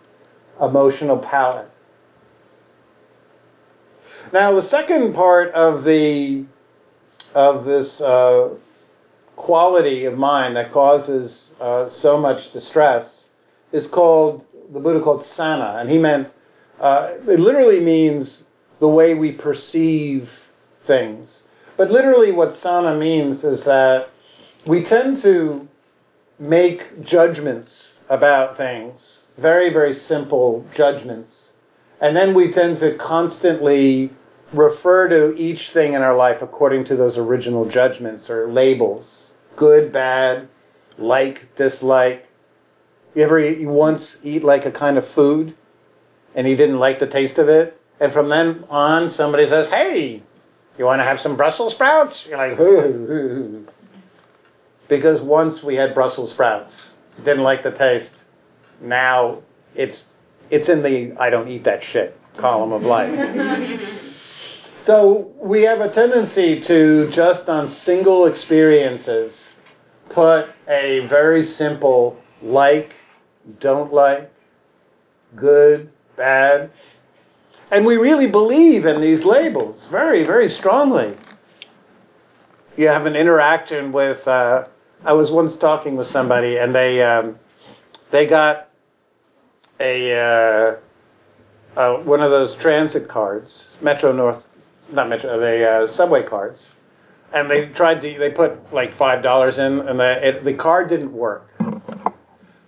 emotional 0.60 1.18
palette. 1.18 1.70
Now, 4.32 4.52
the 4.54 4.62
second 4.62 5.14
part 5.14 5.52
of 5.52 5.84
the 5.84 6.44
of 7.34 7.64
this 7.64 8.00
uh, 8.00 8.50
quality 9.36 10.04
of 10.04 10.16
mind 10.16 10.56
that 10.56 10.72
causes 10.72 11.54
uh, 11.60 11.88
so 11.88 12.18
much 12.18 12.52
distress 12.52 13.28
is 13.72 13.86
called 13.86 14.44
the 14.72 14.80
Buddha 14.80 15.02
called 15.02 15.24
sanna, 15.24 15.76
and 15.78 15.90
he 15.90 15.98
meant 15.98 16.32
uh, 16.80 17.12
it 17.28 17.40
literally 17.40 17.80
means 17.80 18.44
the 18.80 18.88
way 18.88 19.14
we 19.14 19.32
perceive 19.32 20.30
things. 20.84 21.42
But 21.76 21.90
literally, 21.90 22.32
what 22.32 22.54
sanna 22.54 22.96
means 22.96 23.44
is 23.44 23.64
that 23.64 24.10
we 24.66 24.82
tend 24.84 25.22
to 25.22 25.68
make 26.38 27.02
judgments 27.02 27.98
about 28.08 28.56
things, 28.56 29.24
very 29.38 29.72
very 29.72 29.94
simple 29.94 30.64
judgments, 30.74 31.52
and 32.00 32.16
then 32.16 32.34
we 32.34 32.52
tend 32.52 32.78
to 32.78 32.96
constantly 32.96 34.10
refer 34.56 35.08
to 35.08 35.34
each 35.36 35.70
thing 35.70 35.94
in 35.94 36.02
our 36.02 36.16
life 36.16 36.42
according 36.42 36.84
to 36.86 36.96
those 36.96 37.18
original 37.18 37.66
judgments 37.68 38.30
or 38.30 38.50
labels 38.50 39.30
good, 39.56 39.92
bad, 39.92 40.48
like, 40.98 41.54
dislike. 41.56 42.26
You 43.14 43.22
ever 43.22 43.38
you 43.38 43.68
once 43.68 44.16
eat 44.22 44.42
like 44.42 44.66
a 44.66 44.72
kind 44.72 44.98
of 44.98 45.06
food 45.06 45.54
and 46.34 46.48
you 46.48 46.56
didn't 46.56 46.78
like 46.78 46.98
the 46.98 47.06
taste 47.06 47.38
of 47.38 47.48
it? 47.48 47.80
And 48.00 48.12
from 48.12 48.28
then 48.28 48.64
on, 48.68 49.10
somebody 49.10 49.48
says, 49.48 49.68
hey, 49.68 50.22
you 50.76 50.84
want 50.84 51.00
to 51.00 51.04
have 51.04 51.20
some 51.20 51.36
Brussels 51.36 51.74
sprouts? 51.74 52.24
You're 52.26 52.38
like, 52.38 52.56
Hoo. 52.56 53.66
because 54.88 55.20
once 55.20 55.62
we 55.62 55.76
had 55.76 55.94
Brussels 55.94 56.32
sprouts, 56.32 56.74
didn't 57.18 57.44
like 57.44 57.62
the 57.62 57.70
taste. 57.70 58.10
Now 58.80 59.42
it's 59.74 60.04
it's 60.50 60.68
in 60.68 60.82
the 60.82 61.14
I 61.18 61.30
don't 61.30 61.48
eat 61.48 61.64
that 61.64 61.82
shit 61.82 62.18
column 62.36 62.72
of 62.72 62.82
life. 62.82 64.00
So 64.84 65.32
we 65.40 65.62
have 65.62 65.80
a 65.80 65.90
tendency 65.90 66.60
to 66.60 67.10
just 67.10 67.48
on 67.48 67.70
single 67.70 68.26
experiences 68.26 69.54
put 70.10 70.50
a 70.68 71.06
very 71.06 71.42
simple 71.42 72.18
like, 72.42 72.94
don't 73.60 73.94
like, 73.94 74.30
good, 75.34 75.90
bad. 76.16 76.70
And 77.70 77.86
we 77.86 77.96
really 77.96 78.26
believe 78.26 78.84
in 78.84 79.00
these 79.00 79.24
labels 79.24 79.86
very, 79.90 80.22
very 80.22 80.50
strongly. 80.50 81.16
You 82.76 82.88
have 82.88 83.06
an 83.06 83.16
interaction 83.16 83.90
with, 83.90 84.28
uh, 84.28 84.66
I 85.02 85.14
was 85.14 85.30
once 85.30 85.56
talking 85.56 85.96
with 85.96 86.08
somebody 86.08 86.58
and 86.58 86.74
they, 86.74 87.02
um, 87.02 87.38
they 88.10 88.26
got 88.26 88.68
a, 89.80 90.12
uh, 90.14 90.76
uh, 91.80 91.96
one 92.02 92.20
of 92.20 92.30
those 92.30 92.54
transit 92.54 93.08
cards, 93.08 93.70
Metro 93.80 94.12
North 94.12 94.42
not 94.90 95.08
Metro, 95.08 95.38
the 95.38 95.68
uh, 95.68 95.86
subway 95.86 96.22
cards, 96.22 96.70
and 97.32 97.50
they 97.50 97.66
tried 97.66 98.00
to 98.00 98.18
they 98.18 98.30
put 98.30 98.72
like 98.72 98.96
five 98.96 99.22
dollars 99.22 99.58
in, 99.58 99.80
and 99.80 99.98
the 99.98 100.28
it, 100.28 100.44
the 100.44 100.54
card 100.54 100.88
didn't 100.88 101.12
work. 101.12 101.50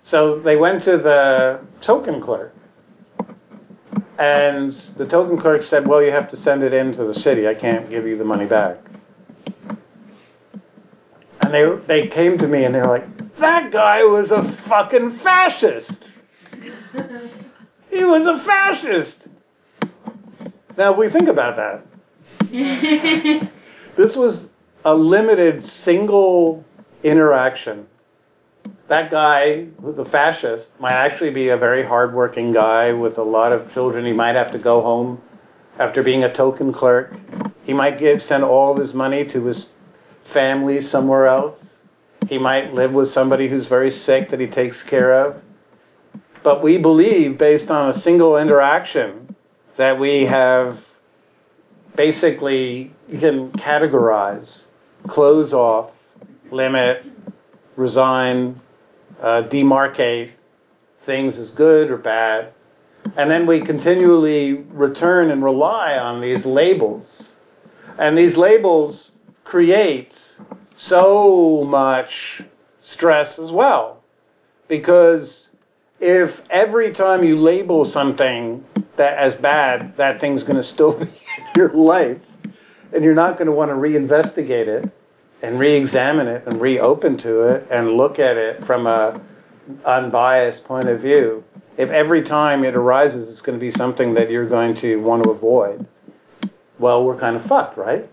So 0.02 0.38
they 0.38 0.56
went 0.56 0.85
to 0.85 0.99
the 0.99 1.61
token 1.80 2.20
clerk, 2.20 2.54
and 4.18 4.73
the 4.96 5.06
token 5.06 5.38
clerk 5.38 5.62
said, 5.62 5.87
"Well, 5.87 6.02
you 6.02 6.11
have 6.11 6.30
to 6.30 6.37
send 6.37 6.62
it 6.62 6.73
in 6.73 6.92
to 6.94 7.04
the 7.04 7.14
city. 7.14 7.49
I 7.49 7.54
can't 7.54 7.90
give 7.90 8.06
you 8.06 8.16
the 8.16 8.25
money 8.25 8.46
back." 8.46 8.78
And 11.40 11.52
they 11.52 11.64
they 11.87 12.08
came 12.08 12.38
to 12.38 12.49
me 12.49 12.64
and 12.64 12.75
they're 12.75 12.87
like, 12.87 13.37
"That 13.38 13.70
guy 13.70 14.04
was 14.04 14.30
a 14.30 14.42
fucking 14.68 15.18
fascist. 15.18 15.99
He 17.88 18.04
was 18.04 18.26
a 18.26 18.38
fascist." 18.40 19.26
Now 20.76 20.92
we 20.92 21.08
think 21.08 21.28
about 21.28 21.56
that. 21.56 21.87
this 23.96 24.14
was 24.14 24.48
a 24.84 24.94
limited 24.94 25.64
single 25.64 26.64
interaction. 27.02 27.86
That 28.88 29.10
guy, 29.10 29.66
the 29.80 30.04
fascist, 30.04 30.70
might 30.78 30.92
actually 30.92 31.30
be 31.30 31.48
a 31.48 31.56
very 31.56 31.84
hardworking 31.84 32.52
guy 32.52 32.92
with 32.92 33.18
a 33.18 33.22
lot 33.22 33.52
of 33.52 33.72
children. 33.72 34.04
He 34.04 34.12
might 34.12 34.36
have 34.36 34.52
to 34.52 34.58
go 34.58 34.80
home 34.80 35.20
after 35.78 36.02
being 36.02 36.22
a 36.22 36.32
token 36.32 36.72
clerk. 36.72 37.12
He 37.64 37.72
might 37.72 37.98
give 37.98 38.22
send 38.22 38.44
all 38.44 38.72
of 38.72 38.78
his 38.78 38.94
money 38.94 39.24
to 39.26 39.44
his 39.44 39.70
family 40.32 40.80
somewhere 40.80 41.26
else. 41.26 41.74
He 42.28 42.38
might 42.38 42.74
live 42.74 42.92
with 42.92 43.08
somebody 43.08 43.48
who's 43.48 43.66
very 43.66 43.90
sick 43.90 44.30
that 44.30 44.40
he 44.40 44.46
takes 44.46 44.82
care 44.82 45.12
of. 45.26 45.42
But 46.44 46.62
we 46.62 46.78
believe, 46.78 47.38
based 47.38 47.70
on 47.70 47.90
a 47.90 47.94
single 47.94 48.36
interaction, 48.36 49.34
that 49.76 49.98
we 49.98 50.24
have 50.26 50.78
basically 51.96 52.92
you 53.08 53.18
can 53.18 53.50
categorize, 53.52 54.64
close 55.08 55.52
off, 55.52 55.90
limit, 56.50 57.04
resign, 57.76 58.60
uh, 59.20 59.42
demarcate 59.48 60.32
things 61.04 61.38
as 61.38 61.50
good 61.50 61.90
or 61.90 61.96
bad. 61.96 62.52
And 63.16 63.30
then 63.30 63.46
we 63.46 63.60
continually 63.60 64.54
return 64.54 65.30
and 65.30 65.42
rely 65.42 65.96
on 65.96 66.20
these 66.20 66.44
labels. 66.44 67.36
And 67.98 68.18
these 68.18 68.36
labels 68.36 69.12
create 69.44 70.36
so 70.76 71.64
much 71.64 72.42
stress 72.82 73.38
as 73.38 73.50
well. 73.50 74.02
Because 74.68 75.48
if 76.00 76.42
every 76.50 76.90
time 76.92 77.24
you 77.24 77.38
label 77.38 77.84
something 77.84 78.64
that 78.96 79.16
as 79.16 79.34
bad, 79.36 79.96
that 79.96 80.20
thing's 80.20 80.42
going 80.42 80.56
to 80.56 80.62
still 80.62 80.92
be 80.98 81.06
your 81.56 81.70
life, 81.70 82.18
and 82.92 83.02
you're 83.02 83.14
not 83.14 83.38
going 83.38 83.46
to 83.46 83.52
want 83.52 83.70
to 83.70 83.75
reinvestigate 83.75 84.68
it 84.68 84.90
and 85.42 85.58
re-examine 85.58 86.28
it 86.28 86.46
and 86.46 86.60
reopen 86.60 87.18
to 87.18 87.42
it 87.42 87.66
and 87.70 87.92
look 87.92 88.18
at 88.18 88.36
it 88.36 88.64
from 88.64 88.86
a 88.86 89.20
unbiased 89.84 90.64
point 90.64 90.88
of 90.88 91.00
view. 91.00 91.42
If 91.76 91.90
every 91.90 92.22
time 92.22 92.64
it 92.64 92.75
arises, 92.75 93.28
it's 93.28 93.42
going 93.42 93.58
to 93.58 93.64
be 93.64 93.70
something 93.70 94.14
that 94.14 94.30
you're 94.30 94.48
going 94.48 94.75
to 94.76 94.96
want 94.96 95.25
to 95.25 95.30
avoid, 95.30 95.86
well, 96.78 97.04
we're 97.04 97.18
kind 97.18 97.36
of 97.36 97.44
fucked, 97.46 97.76
right? 97.76 98.08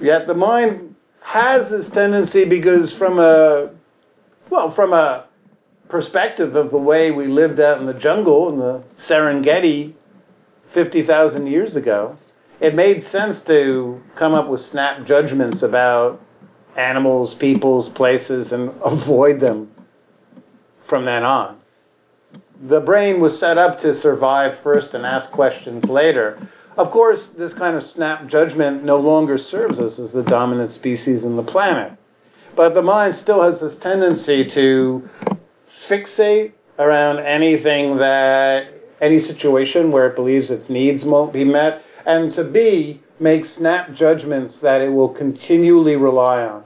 Yet 0.00 0.26
the 0.26 0.34
mind 0.34 0.96
has 1.20 1.70
this 1.70 1.88
tendency 1.88 2.44
because 2.44 2.92
from 2.92 3.18
a 3.18 3.70
well, 4.50 4.70
from 4.70 4.92
a 4.92 5.26
perspective 5.88 6.54
of 6.54 6.70
the 6.70 6.78
way 6.78 7.10
we 7.10 7.26
lived 7.26 7.60
out 7.60 7.80
in 7.80 7.86
the 7.86 7.94
jungle 7.94 8.50
in 8.50 8.58
the 8.58 8.82
Serengeti 8.96 9.94
50,000 10.74 11.46
years 11.46 11.76
ago, 11.76 12.16
it 12.60 12.74
made 12.74 13.02
sense 13.02 13.40
to 13.42 14.02
come 14.16 14.34
up 14.34 14.48
with 14.48 14.60
snap 14.60 15.06
judgments 15.06 15.62
about 15.62 16.20
animals, 16.76 17.34
peoples, 17.34 17.88
places, 17.88 18.52
and 18.52 18.70
avoid 18.84 19.40
them 19.40 19.70
from 20.86 21.04
then 21.04 21.22
on. 21.22 21.58
The 22.68 22.80
brain 22.80 23.20
was 23.20 23.38
set 23.38 23.58
up 23.58 23.78
to 23.78 23.94
survive 23.94 24.58
first 24.62 24.94
and 24.94 25.04
ask 25.04 25.30
questions 25.30 25.84
later. 25.84 26.38
Of 26.76 26.90
course, 26.90 27.28
this 27.38 27.54
kind 27.54 27.76
of 27.76 27.84
snap 27.84 28.26
judgment 28.26 28.84
no 28.84 28.98
longer 28.98 29.38
serves 29.38 29.78
us 29.78 29.98
as 29.98 30.12
the 30.12 30.22
dominant 30.22 30.72
species 30.72 31.24
in 31.24 31.36
the 31.36 31.42
planet. 31.42 31.92
But 32.56 32.74
the 32.74 32.82
mind 32.82 33.16
still 33.16 33.42
has 33.42 33.60
this 33.60 33.76
tendency 33.76 34.44
to 34.50 35.08
fixate 35.88 36.52
around 36.78 37.20
anything 37.20 37.98
that, 37.98 38.68
any 39.00 39.20
situation 39.20 39.90
where 39.90 40.06
it 40.06 40.16
believes 40.16 40.50
its 40.50 40.68
needs 40.68 41.04
won't 41.04 41.32
be 41.32 41.44
met, 41.44 41.82
and 42.06 42.32
to 42.34 42.44
B, 42.44 43.00
make 43.18 43.44
snap 43.44 43.92
judgments 43.92 44.58
that 44.58 44.80
it 44.80 44.90
will 44.90 45.08
continually 45.08 45.96
rely 45.96 46.42
on. 46.42 46.64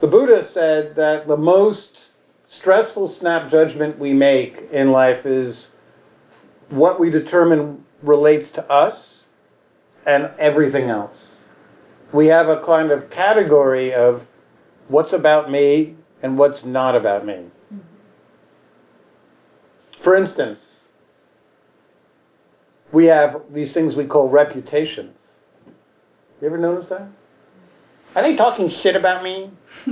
The 0.00 0.06
Buddha 0.06 0.44
said 0.44 0.96
that 0.96 1.26
the 1.26 1.36
most 1.36 2.10
stressful 2.46 3.08
snap 3.08 3.50
judgment 3.50 3.98
we 3.98 4.12
make 4.12 4.68
in 4.72 4.92
life 4.92 5.26
is 5.26 5.70
what 6.70 7.00
we 7.00 7.10
determine 7.10 7.84
relates 8.02 8.50
to 8.52 8.70
us 8.70 9.26
and 10.06 10.30
everything 10.38 10.88
else. 10.88 11.44
We 12.12 12.28
have 12.28 12.48
a 12.48 12.62
kind 12.64 12.90
of 12.90 13.10
category 13.10 13.92
of 13.92 14.26
what's 14.88 15.12
about 15.12 15.50
me 15.50 15.96
and 16.22 16.38
what's 16.38 16.64
not 16.64 16.94
about 16.96 17.26
me. 17.26 17.46
For 20.08 20.16
instance, 20.16 20.84
we 22.92 23.04
have 23.04 23.42
these 23.52 23.74
things 23.74 23.94
we 23.94 24.06
call 24.06 24.26
reputations. 24.30 25.18
You 26.40 26.46
ever 26.46 26.56
notice 26.56 26.88
that? 26.88 27.08
Are 28.14 28.22
they 28.22 28.34
talking 28.34 28.70
shit 28.70 28.96
about 28.96 29.22
me? 29.22 29.50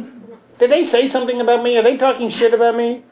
Did 0.59 0.70
they 0.70 0.87
say 0.87 1.09
something 1.09 1.42
about 1.42 1.62
me? 1.62 1.76
Are 1.76 1.83
they 1.83 1.98
talking 1.98 2.31
shit 2.31 2.55
about 2.55 2.76
me? 2.76 3.05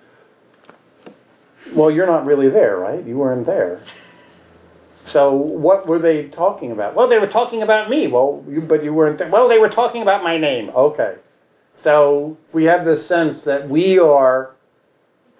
Well, 1.74 1.90
you're 1.90 2.06
not 2.06 2.24
really 2.24 2.48
there, 2.48 2.78
right? 2.78 3.06
You 3.06 3.18
weren't 3.18 3.44
there. 3.44 3.84
So 5.06 5.34
what 5.34 5.86
were 5.86 5.98
they 5.98 6.28
talking 6.28 6.72
about? 6.72 6.94
Well, 6.94 7.06
they 7.06 7.18
were 7.18 7.26
talking 7.26 7.60
about 7.60 7.90
me. 7.90 8.06
Well, 8.06 8.42
you, 8.48 8.62
but 8.62 8.82
you 8.82 8.94
weren't 8.94 9.18
there. 9.18 9.28
Well, 9.28 9.46
they 9.46 9.58
were 9.58 9.68
talking 9.68 10.00
about 10.00 10.24
my 10.24 10.38
name. 10.38 10.70
Okay. 10.70 11.16
So 11.76 12.38
we 12.54 12.64
have 12.64 12.86
this 12.86 13.06
sense 13.06 13.40
that 13.40 13.68
we 13.68 13.98
are 13.98 14.53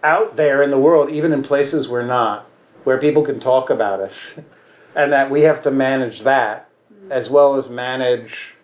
out 0.05 0.37
there 0.37 0.63
in 0.63 0.71
the 0.71 0.79
world, 0.79 1.11
even 1.11 1.33
in 1.33 1.43
places 1.43 1.89
we're 1.89 2.07
not, 2.07 2.47
where 2.85 3.01
people 3.01 3.25
can 3.25 3.41
talk 3.41 3.71
about 3.71 4.01
us, 4.01 4.35
and 4.95 5.13
that 5.13 5.31
we 5.31 5.41
have 5.41 5.63
to 5.63 5.71
manage 5.71 6.21
that 6.21 6.69
as 7.11 7.29
well 7.29 7.57
as 7.57 7.69
manage 7.69 8.55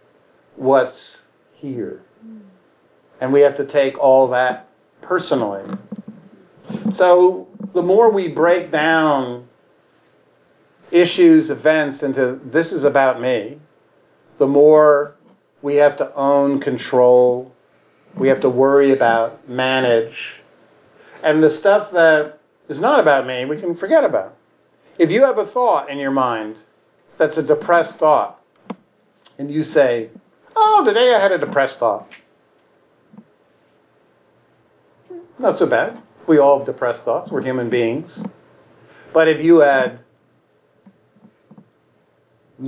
what's 0.56 1.22
here. 1.54 2.02
And 3.20 3.32
we 3.32 3.40
have 3.40 3.56
to 3.56 3.66
take 3.66 3.98
all 3.98 4.28
that 4.28 4.68
personally. 5.02 5.64
So 6.94 7.48
the 7.74 7.82
more 7.82 8.10
we 8.10 8.28
break 8.28 8.70
down 8.70 9.48
issues, 10.90 11.50
events 11.50 12.02
into 12.02 12.40
this 12.44 12.72
is 12.72 12.84
about 12.84 13.20
me, 13.20 13.58
the 14.38 14.46
more 14.46 15.16
we 15.62 15.76
have 15.76 15.96
to 15.98 16.14
own, 16.14 16.60
control, 16.60 17.54
we 18.16 18.28
have 18.28 18.40
to 18.40 18.48
worry 18.48 18.92
about, 18.92 19.48
manage. 19.48 20.39
And 21.22 21.42
the 21.42 21.50
stuff 21.50 21.92
that 21.92 22.40
is 22.68 22.78
not 22.78 23.00
about 23.00 23.26
me, 23.26 23.44
we 23.44 23.60
can 23.60 23.74
forget 23.74 24.04
about. 24.04 24.36
If 24.98 25.10
you 25.10 25.24
have 25.24 25.38
a 25.38 25.46
thought 25.46 25.90
in 25.90 25.98
your 25.98 26.10
mind 26.10 26.56
that's 27.18 27.36
a 27.36 27.42
depressed 27.42 27.98
thought, 27.98 28.40
and 29.38 29.50
you 29.50 29.62
say, 29.62 30.10
Oh, 30.54 30.82
today 30.84 31.14
I 31.14 31.20
had 31.20 31.32
a 31.32 31.38
depressed 31.38 31.78
thought. 31.78 32.08
Not 35.38 35.58
so 35.58 35.66
bad. 35.66 36.02
We 36.26 36.38
all 36.38 36.58
have 36.58 36.66
depressed 36.66 37.04
thoughts. 37.04 37.30
We're 37.30 37.42
human 37.42 37.70
beings. 37.70 38.20
But 39.12 39.26
if 39.26 39.42
you 39.42 39.60
had, 39.60 40.00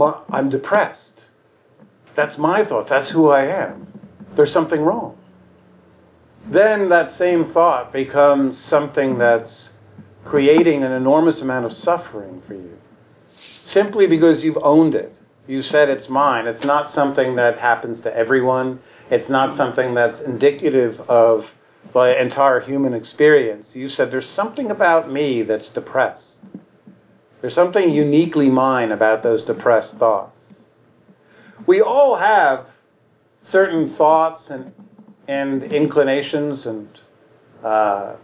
I'm 0.00 0.48
depressed, 0.48 1.26
that's 2.14 2.38
my 2.38 2.64
thought. 2.64 2.88
That's 2.88 3.10
who 3.10 3.28
I 3.28 3.44
am. 3.44 3.86
There's 4.34 4.52
something 4.52 4.80
wrong. 4.80 5.18
Then 6.46 6.88
that 6.88 7.12
same 7.12 7.44
thought 7.44 7.92
becomes 7.92 8.58
something 8.58 9.18
that's 9.18 9.72
creating 10.24 10.84
an 10.84 10.92
enormous 10.92 11.40
amount 11.40 11.66
of 11.66 11.72
suffering 11.72 12.42
for 12.46 12.54
you. 12.54 12.78
Simply 13.64 14.06
because 14.06 14.42
you've 14.42 14.58
owned 14.62 14.94
it. 14.94 15.14
You 15.46 15.62
said 15.62 15.88
it's 15.88 16.08
mine. 16.08 16.46
It's 16.46 16.64
not 16.64 16.90
something 16.90 17.36
that 17.36 17.58
happens 17.58 18.00
to 18.02 18.16
everyone. 18.16 18.80
It's 19.10 19.28
not 19.28 19.56
something 19.56 19.94
that's 19.94 20.20
indicative 20.20 21.00
of 21.02 21.50
the 21.92 22.20
entire 22.20 22.60
human 22.60 22.94
experience. 22.94 23.74
You 23.74 23.88
said 23.88 24.10
there's 24.10 24.28
something 24.28 24.70
about 24.70 25.10
me 25.10 25.42
that's 25.42 25.68
depressed. 25.68 26.40
There's 27.40 27.54
something 27.54 27.90
uniquely 27.90 28.48
mine 28.48 28.92
about 28.92 29.24
those 29.24 29.44
depressed 29.44 29.98
thoughts. 29.98 30.66
We 31.66 31.80
all 31.80 32.16
have 32.16 32.66
certain 33.42 33.90
thoughts 33.90 34.48
and, 34.48 34.72
and 35.28 35.62
inclinations 35.62 36.66
and 36.66 36.88
uh, 37.62 38.14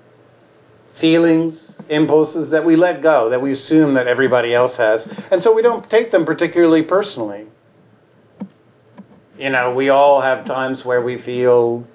feelings, 0.97 1.81
impulses 1.89 2.51
that 2.51 2.65
we 2.65 2.77
let 2.77 3.03
go, 3.03 3.31
that 3.31 3.41
we 3.41 3.53
assume 3.53 3.95
that 3.95 4.07
everybody 4.07 4.55
else 4.55 4.77
has. 4.77 5.07
And 5.31 5.43
so 5.43 5.55
we 5.55 5.63
don't 5.63 5.89
take 5.89 6.11
them 6.11 6.25
particularly 6.25 6.83
personally. 6.83 7.47
You 9.39 9.51
know, 9.51 9.73
we 9.75 9.89
all 9.89 10.21
have 10.21 10.45
times 10.45 10.85
where 10.85 11.01
we 11.01 11.21
feel 11.21 11.87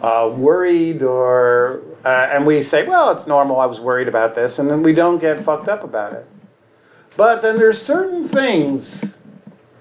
uh, 0.00 0.32
worried 0.36 1.02
or, 1.02 1.82
uh, 2.04 2.28
and 2.32 2.46
we 2.46 2.62
say, 2.62 2.86
well, 2.86 3.10
it's 3.16 3.26
normal, 3.26 3.58
I 3.58 3.66
was 3.66 3.80
worried 3.80 4.06
about 4.06 4.36
this, 4.36 4.60
and 4.60 4.70
then 4.70 4.84
we 4.84 4.92
don't 4.92 5.18
get 5.18 5.44
fucked 5.44 5.66
up 5.68 5.82
about 5.82 6.12
it. 6.12 6.24
But 7.16 7.42
then 7.42 7.58
there's 7.58 7.82
certain 7.82 8.28
things 8.28 9.04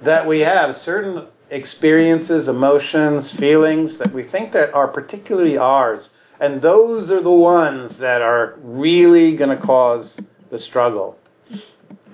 that 0.02 0.26
we 0.26 0.40
have, 0.40 0.76
certain 0.76 1.28
experiences, 1.50 2.48
emotions, 2.48 3.32
feelings 3.34 3.98
that 3.98 4.14
we 4.14 4.24
think 4.24 4.52
that 4.54 4.74
are 4.74 4.88
particularly 4.88 5.58
ours 5.58 6.10
and 6.40 6.62
those 6.62 7.10
are 7.10 7.22
the 7.22 7.32
ones 7.32 7.98
that 7.98 8.22
are 8.22 8.56
really 8.62 9.36
going 9.36 9.50
to 9.50 9.64
cause 9.64 10.20
the 10.52 10.60
struggle. 10.60 11.18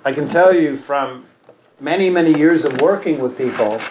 I 0.05 0.13
can 0.13 0.27
tell 0.27 0.55
you 0.55 0.77
from 0.79 1.25
many, 1.79 2.09
many 2.09 2.37
years 2.37 2.63
of 2.63 2.79
working 2.79 3.21
with 3.21 3.37
people, 3.37 3.81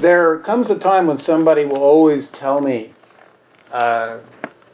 there 0.00 0.38
comes 0.40 0.70
a 0.70 0.78
time 0.78 1.06
when 1.06 1.18
somebody 1.18 1.66
will 1.66 1.82
always 1.82 2.28
tell 2.28 2.60
me, 2.60 2.94
uh, 3.70 4.20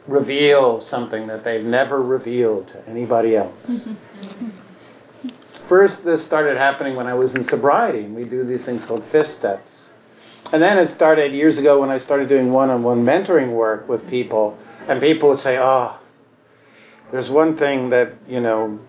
reveal 0.07 0.85
something 0.85 1.27
that 1.27 1.43
they've 1.43 1.63
never 1.63 2.01
revealed 2.01 2.67
to 2.69 2.89
anybody 2.89 3.35
else. 3.35 3.71
First, 5.69 6.03
this 6.03 6.25
started 6.25 6.57
happening 6.57 6.95
when 6.95 7.05
I 7.05 7.13
was 7.13 7.35
in 7.35 7.43
sobriety, 7.43 7.99
and 7.99 8.15
we 8.15 8.25
do 8.25 8.43
these 8.43 8.65
things 8.65 8.83
called 8.85 9.05
fifth 9.11 9.35
steps. 9.35 9.89
And 10.51 10.63
then 10.63 10.79
it 10.79 10.91
started 10.93 11.31
years 11.31 11.59
ago 11.59 11.79
when 11.79 11.91
I 11.91 11.99
started 11.99 12.27
doing 12.27 12.51
one 12.51 12.71
on 12.71 12.81
one 12.81 13.05
mentoring 13.05 13.51
work 13.51 13.87
with 13.87 14.09
people 14.09 14.57
And 14.87 14.99
people 14.99 15.29
would 15.29 15.41
say, 15.41 15.59
oh, 15.59 15.99
there's 17.11 17.29
one 17.29 17.55
thing 17.55 17.91
that, 17.91 18.13
you 18.27 18.41
know, 18.41 18.79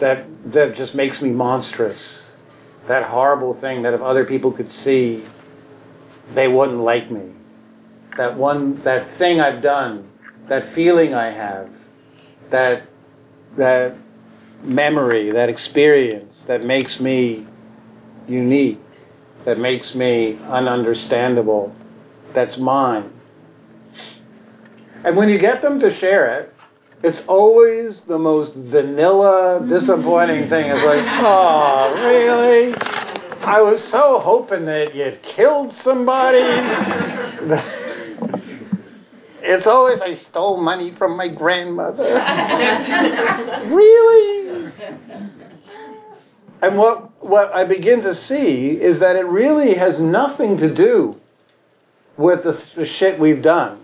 that, 0.00 0.26
that 0.52 0.76
just 0.76 0.94
makes 0.94 1.22
me 1.22 1.30
monstrous. 1.30 2.20
That 2.86 3.04
horrible 3.04 3.54
thing 3.58 3.82
that 3.82 3.94
if 3.94 4.02
other 4.02 4.26
people 4.26 4.52
could 4.52 4.70
see, 4.70 5.24
they 6.34 6.48
wouldn't 6.48 6.80
like 6.80 7.10
me. 7.10 7.32
That 8.18 8.36
one, 8.36 8.82
that 8.82 9.16
thing 9.16 9.40
I've 9.40 9.62
done, 9.62 10.10
that 10.50 10.74
feeling 10.74 11.14
I 11.14 11.32
have, 11.32 11.70
that, 12.50 12.86
that 13.56 13.96
memory, 14.64 15.30
that 15.30 15.48
experience 15.48 16.42
that 16.46 16.64
makes 16.64 16.98
me 17.00 17.46
unique, 18.26 18.80
that 19.44 19.58
makes 19.58 19.94
me 19.94 20.38
ununderstandable, 20.42 21.72
that's 22.32 22.58
mine. 22.58 23.10
And 25.04 25.16
when 25.16 25.28
you 25.28 25.38
get 25.38 25.60
them 25.60 25.78
to 25.80 25.94
share 25.94 26.40
it, 26.40 26.54
it's 27.02 27.22
always 27.28 28.00
the 28.02 28.18
most 28.18 28.54
vanilla, 28.54 29.64
disappointing 29.68 30.48
thing. 30.48 30.70
It's 30.70 30.84
like, 30.84 31.04
oh, 31.20 31.92
really? 32.02 32.74
I 33.42 33.60
was 33.60 33.84
so 33.84 34.20
hoping 34.20 34.64
that 34.64 34.94
you'd 34.94 35.22
killed 35.22 35.74
somebody. 35.74 36.38
it's 39.42 39.66
always, 39.66 40.00
I 40.00 40.14
stole 40.14 40.56
money 40.56 40.92
from 40.92 41.14
my 41.18 41.28
grandmother. 41.28 42.04
really? 43.66 44.43
And 46.62 46.78
what, 46.78 47.22
what 47.22 47.54
I 47.54 47.64
begin 47.64 48.00
to 48.02 48.14
see 48.14 48.70
is 48.70 49.00
that 49.00 49.16
it 49.16 49.26
really 49.26 49.74
has 49.74 50.00
nothing 50.00 50.56
to 50.58 50.74
do 50.74 51.20
with 52.16 52.44
the, 52.44 52.60
the 52.74 52.86
shit 52.86 53.18
we've 53.18 53.42
done. 53.42 53.80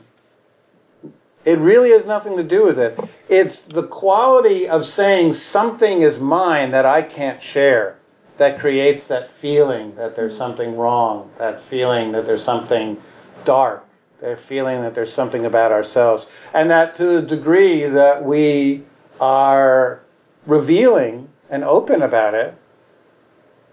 It 1.44 1.58
really 1.58 1.90
has 1.90 2.06
nothing 2.06 2.36
to 2.36 2.42
do 2.42 2.64
with 2.64 2.78
it. 2.78 2.98
It's 3.28 3.60
the 3.62 3.86
quality 3.86 4.68
of 4.68 4.86
saying 4.86 5.34
something 5.34 6.02
is 6.02 6.18
mine 6.18 6.70
that 6.70 6.86
I 6.86 7.02
can't 7.02 7.42
share 7.42 7.98
that 8.38 8.58
creates 8.60 9.06
that 9.08 9.28
feeling 9.40 9.94
that 9.96 10.16
there's 10.16 10.36
something 10.36 10.74
wrong, 10.76 11.30
that 11.38 11.62
feeling 11.68 12.12
that 12.12 12.24
there's 12.24 12.42
something 12.42 12.96
dark, 13.44 13.84
that 14.22 14.38
feeling 14.48 14.80
that 14.80 14.94
there's 14.94 15.12
something 15.12 15.44
about 15.44 15.72
ourselves. 15.72 16.26
And 16.54 16.70
that 16.70 16.94
to 16.96 17.04
the 17.04 17.22
degree 17.22 17.84
that 17.84 18.24
we 18.24 18.84
are 19.20 20.00
revealing 20.46 21.28
and 21.48 21.64
open 21.64 22.02
about 22.02 22.34
it, 22.34 22.54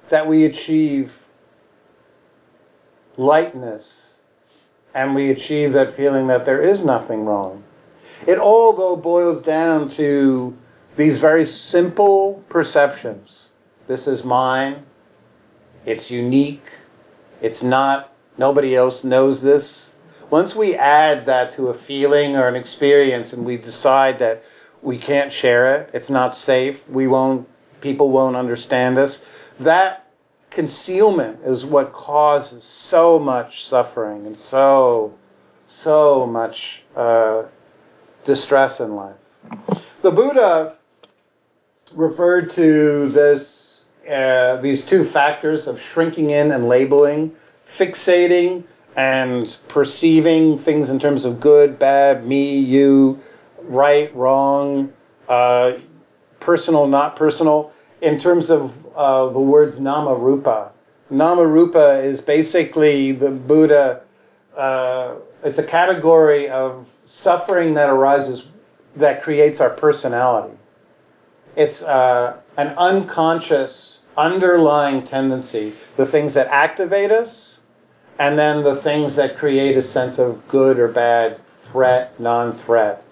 that 0.10 0.28
we 0.28 0.46
achieve 0.46 1.12
lightness 3.18 4.14
and 4.94 5.14
we 5.14 5.32
achieve 5.32 5.74
that 5.74 5.96
feeling 5.96 6.28
that 6.28 6.46
there 6.46 6.62
is 6.62 6.84
nothing 6.84 7.26
wrong. 7.26 7.64
It 8.26 8.40
all, 8.40 8.74
though, 8.74 8.96
boils 8.96 9.44
down 9.44 9.90
to 9.92 10.56
these 10.96 11.20
very 11.20 11.46
simple 11.46 12.44
perceptions. 12.50 13.50
This 13.88 14.08
is 14.08 14.24
mine. 14.24 14.84
It's 15.86 16.10
unique. 16.10 16.70
It's 17.42 17.62
not, 17.62 18.14
nobody 18.38 18.76
else 18.76 19.04
knows 19.04 19.42
this. 19.42 19.94
Once 20.30 20.56
we 20.56 20.76
add 20.76 21.26
that 21.28 21.54
to 21.54 21.68
a 21.68 21.78
feeling 21.78 22.36
or 22.36 22.48
an 22.48 22.56
experience 22.56 23.32
and 23.32 23.46
we 23.46 23.58
decide 23.58 24.20
that 24.20 24.44
we 24.82 24.98
can't 24.98 25.32
share 25.32 25.76
it, 25.76 25.90
it's 25.94 26.10
not 26.10 26.36
safe, 26.36 26.80
we 26.90 27.08
won't, 27.08 27.48
people 27.82 28.12
won't 28.12 28.36
understand 28.36 28.98
us, 28.98 29.20
that 29.60 30.08
concealment 30.50 31.40
is 31.44 31.66
what 31.66 31.94
causes 31.94 32.64
so 32.64 33.20
much 33.20 33.66
suffering 33.66 34.26
and 34.26 34.38
so, 34.38 35.14
so 35.68 36.26
much 36.26 36.84
uh, 36.96 37.44
distress 38.24 38.80
in 38.80 38.96
life. 38.96 39.16
The 40.04 40.12
Buddha 40.12 40.76
referred 41.94 42.52
to 42.52 43.10
this, 43.10 43.86
uh, 44.10 44.58
these 44.62 44.84
two 44.86 45.10
factors 45.10 45.68
of 45.68 45.80
shrinking 45.94 46.32
in 46.32 46.52
and 46.52 46.68
labeling, 46.68 47.36
fixating 47.78 48.64
and 48.96 49.58
perceiving 49.68 50.58
things 50.60 50.90
in 50.90 51.00
terms 51.00 51.26
of 51.26 51.40
good, 51.40 51.78
bad, 51.78 52.26
me, 52.26 52.58
you, 52.60 53.20
right, 53.68 54.14
wrong, 54.16 54.92
uh, 55.28 55.74
personal, 56.40 56.88
not 56.88 57.16
personal, 57.16 57.72
in 58.02 58.20
terms 58.20 58.50
of 58.50 58.72
uh, 58.96 59.30
the 59.30 59.40
words 59.40 59.80
nama 59.80 60.16
rupa. 60.16 60.72
Nama 61.10 61.46
rupa 61.46 62.00
is 62.00 62.22
basically 62.22 63.12
the 63.12 63.32
Buddha, 63.32 64.02
uh, 64.56 65.16
it's 65.44 65.58
a 65.58 65.64
category 65.64 66.50
of 66.50 66.88
suffering 67.06 67.74
that 67.76 67.90
arises 67.90 68.44
that 68.96 69.24
creates 69.24 69.62
our 69.62 69.70
personality. 69.70 70.58
It's 71.56 71.82
uh, 71.82 72.38
an 72.58 72.70
unconscious 72.70 74.00
underlying 74.18 75.06
tendency, 75.06 75.74
the 75.96 76.06
things 76.06 76.34
that 76.34 76.48
activate 76.48 77.12
us, 77.12 77.62
and 78.20 78.38
then 78.38 78.64
the 78.64 78.82
things 78.82 79.16
that 79.16 79.38
create 79.38 79.78
a 79.78 79.82
sense 79.82 80.18
of 80.18 80.42
good 80.48 80.80
or 80.80 80.88
bad, 80.88 81.40
threat, 81.72 82.20
non 82.20 82.58
threat. 82.60 83.04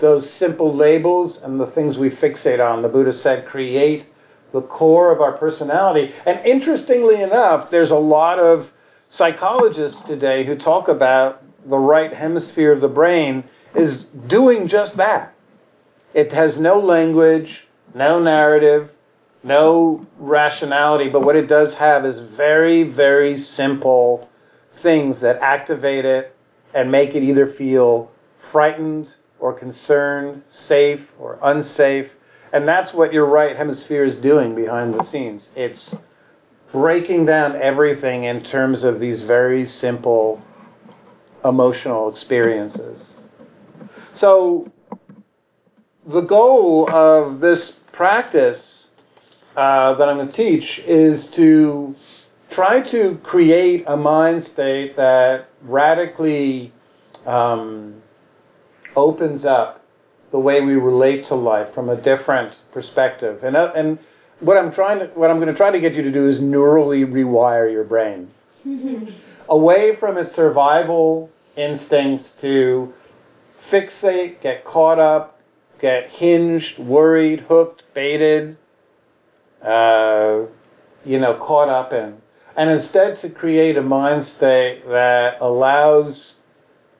Those 0.00 0.30
simple 0.30 0.74
labels 0.74 1.40
and 1.42 1.58
the 1.58 1.66
things 1.66 1.96
we 1.96 2.10
fixate 2.10 2.60
on, 2.60 2.82
the 2.82 2.88
Buddha 2.88 3.12
said, 3.12 3.46
create 3.46 4.06
the 4.52 4.60
core 4.60 5.10
of 5.10 5.20
our 5.20 5.32
personality. 5.32 6.14
And 6.26 6.44
interestingly 6.44 7.22
enough, 7.22 7.70
there's 7.70 7.90
a 7.90 7.96
lot 7.96 8.38
of 8.38 8.70
psychologists 9.08 10.02
today 10.02 10.44
who 10.44 10.56
talk 10.56 10.88
about 10.88 11.42
the 11.68 11.78
right 11.78 12.12
hemisphere 12.12 12.72
of 12.72 12.80
the 12.80 12.88
brain 12.88 13.44
is 13.74 14.04
doing 14.26 14.68
just 14.68 14.96
that. 14.96 15.34
It 16.14 16.32
has 16.32 16.56
no 16.56 16.78
language, 16.78 17.66
no 17.94 18.18
narrative, 18.20 18.90
no 19.42 20.06
rationality, 20.18 21.08
but 21.08 21.22
what 21.22 21.36
it 21.36 21.48
does 21.48 21.74
have 21.74 22.04
is 22.04 22.20
very, 22.20 22.82
very 22.82 23.38
simple 23.38 24.28
things 24.82 25.20
that 25.20 25.38
activate 25.40 26.04
it 26.04 26.36
and 26.74 26.90
make 26.90 27.14
it 27.14 27.22
either 27.22 27.46
feel 27.46 28.10
frightened 28.50 29.08
or 29.38 29.52
concerned, 29.52 30.42
safe 30.46 31.00
or 31.18 31.38
unsafe. 31.42 32.10
And 32.52 32.66
that's 32.66 32.94
what 32.94 33.12
your 33.12 33.26
right 33.26 33.56
hemisphere 33.56 34.04
is 34.04 34.16
doing 34.16 34.54
behind 34.54 34.94
the 34.94 35.02
scenes. 35.02 35.50
It's 35.54 35.94
breaking 36.72 37.26
down 37.26 37.56
everything 37.56 38.24
in 38.24 38.42
terms 38.42 38.82
of 38.82 39.00
these 39.00 39.22
very 39.22 39.66
simple 39.66 40.42
emotional 41.44 42.08
experiences. 42.08 43.20
So, 44.12 44.70
the 46.06 46.20
goal 46.20 46.88
of 46.90 47.40
this 47.40 47.72
practice 47.92 48.86
uh, 49.56 49.94
that 49.94 50.08
I'm 50.08 50.16
going 50.16 50.28
to 50.28 50.32
teach 50.32 50.78
is 50.80 51.26
to 51.28 51.94
try 52.50 52.80
to 52.80 53.18
create 53.22 53.84
a 53.86 53.96
mind 53.96 54.44
state 54.44 54.96
that 54.96 55.48
radically 55.62 56.72
um, 57.26 58.02
opens 58.96 59.44
up 59.44 59.82
the 60.30 60.38
way 60.38 60.60
we 60.60 60.74
relate 60.74 61.24
to 61.26 61.34
life 61.34 61.72
from 61.72 61.88
a 61.88 61.96
different 61.96 62.58
perspective. 62.72 63.44
And, 63.44 63.56
uh, 63.56 63.72
and 63.76 63.98
what 64.40 64.56
I'm 64.56 64.72
trying 64.72 64.98
to, 64.98 65.06
what 65.14 65.30
I'm 65.30 65.36
going 65.36 65.48
to 65.48 65.54
try 65.54 65.70
to 65.70 65.80
get 65.80 65.94
you 65.94 66.02
to 66.02 66.10
do 66.10 66.26
is 66.26 66.40
neurally 66.40 67.06
rewire 67.06 67.70
your 67.70 67.84
brain 67.84 68.30
away 69.48 69.96
from 69.96 70.18
its 70.18 70.34
survival 70.34 71.30
instincts 71.56 72.30
to 72.40 72.92
fixate, 73.70 74.40
get 74.40 74.64
caught 74.64 74.98
up, 74.98 75.40
get 75.78 76.10
hinged, 76.10 76.78
worried, 76.78 77.40
hooked, 77.40 77.84
baited, 77.94 78.56
uh, 79.62 80.42
you 81.04 81.18
know, 81.18 81.34
caught 81.40 81.68
up 81.68 81.92
in. 81.92 82.18
And 82.56 82.70
instead 82.70 83.18
to 83.18 83.30
create 83.30 83.76
a 83.76 83.82
mind 83.82 84.24
state 84.24 84.86
that 84.88 85.38
allows 85.40 86.36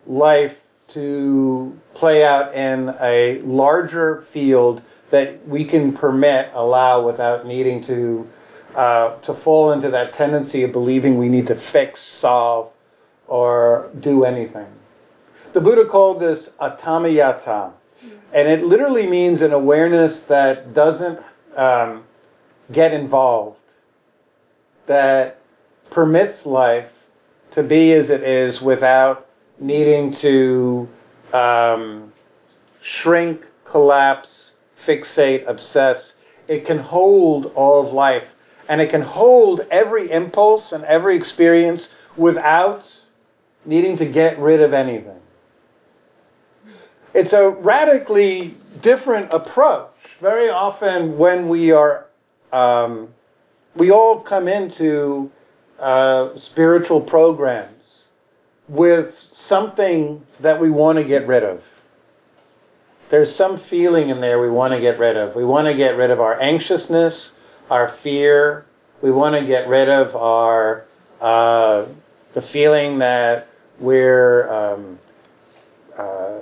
life 0.07 0.57
to 0.89 1.77
play 1.95 2.25
out 2.25 2.55
in 2.55 2.95
a 3.01 3.41
larger 3.41 4.25
field 4.33 4.83
that 5.11 5.47
we 5.49 5.65
can 5.65 5.93
permit, 5.93 6.51
allow 6.55 7.05
without 7.05 7.47
needing 7.47 7.83
to 7.85 8.27
uh, 8.75 9.19
to 9.21 9.35
fall 9.35 9.73
into 9.73 9.91
that 9.91 10.13
tendency 10.13 10.63
of 10.63 10.71
believing 10.71 11.17
we 11.17 11.31
need 11.31 11.47
to 11.47 11.57
fix, 11.57 12.01
solve, 12.01 12.71
or 13.27 13.91
do 14.01 14.25
anything. 14.25 14.67
The 15.55 15.63
Buddha 15.63 15.87
called 15.87 16.21
this 16.21 16.51
atammayata, 16.61 17.73
and 18.35 18.49
it 18.49 18.65
literally 18.65 19.07
means 19.07 19.41
an 19.41 19.53
awareness 19.53 20.21
that 20.23 20.75
doesn't 20.75 21.19
um, 21.57 22.05
get 22.71 22.93
involved, 22.93 23.59
that 24.87 25.41
permits 25.91 26.45
life 26.45 26.91
to 27.53 27.63
be 27.63 27.95
as 27.95 28.11
it 28.11 28.23
is 28.23 28.61
without 28.61 29.26
needing 29.59 30.15
to 30.17 30.89
um, 31.33 32.13
shrink, 32.83 33.47
collapse, 33.65 34.55
fixate, 34.87 35.49
obsess. 35.49 36.15
It 36.49 36.65
can 36.65 36.79
hold 36.79 37.47
all 37.55 37.87
of 37.87 37.93
life, 37.93 38.25
and 38.69 38.81
it 38.81 38.91
can 38.91 39.03
hold 39.03 39.67
every 39.71 40.11
impulse 40.11 40.73
and 40.73 40.85
every 40.85 41.17
experience 41.17 41.89
without 42.17 42.85
needing 43.65 43.97
to 43.97 44.07
get 44.07 44.39
rid 44.39 44.61
of 44.61 44.73
anything. 44.73 45.21
it's 47.15 47.33
a 47.33 47.49
radically 47.49 48.55
different 48.83 49.33
approach. 49.33 49.91
Very 50.21 50.51
often, 50.51 51.19
when 51.19 51.49
we 51.49 51.73
are, 51.73 52.07
um, 52.53 53.09
we 53.75 53.91
all 53.91 54.21
come 54.21 54.49
into 54.49 55.31
uh, 55.81 56.37
spiritual 56.37 57.01
programs 57.01 58.06
with 58.69 59.17
something 59.33 60.27
that 60.41 60.61
we 60.61 60.71
want 60.71 60.99
to 60.99 61.05
get 61.05 61.27
rid 61.27 61.45
of. 61.45 61.63
There's 63.11 63.35
some 63.35 63.59
feeling 63.59 64.09
in 64.09 64.21
there 64.21 64.41
we 64.41 64.51
want 64.51 64.75
to 64.75 64.81
get 64.81 64.99
rid 64.99 65.17
of. 65.17 65.37
We 65.37 65.45
want 65.45 65.69
to 65.69 65.75
get 65.75 65.97
rid 65.97 66.11
of 66.11 66.21
our 66.21 66.41
anxiousness, 66.41 67.33
our 67.71 67.89
fear. 68.03 68.67
We 69.01 69.13
want 69.13 69.37
to 69.37 69.47
get 69.47 69.69
rid 69.69 69.89
of 69.89 70.17
our 70.17 70.87
uh, 71.21 71.87
the 72.35 72.43
feeling 72.43 72.99
that 72.99 73.49
we're 73.79 74.49
um, 74.51 74.99
uh, 75.97 76.41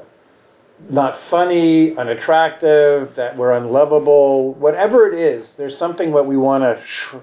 not 0.89 1.19
funny, 1.31 1.97
unattractive, 1.97 3.15
that 3.15 3.37
we're 3.37 3.53
unlovable, 3.53 4.55
whatever 4.55 5.07
it 5.07 5.19
is, 5.19 5.55
there's 5.55 5.77
something 5.77 6.13
that 6.13 6.27
we 6.27 6.37
want 6.37 6.65
to 6.65 6.83
sh- 6.85 7.15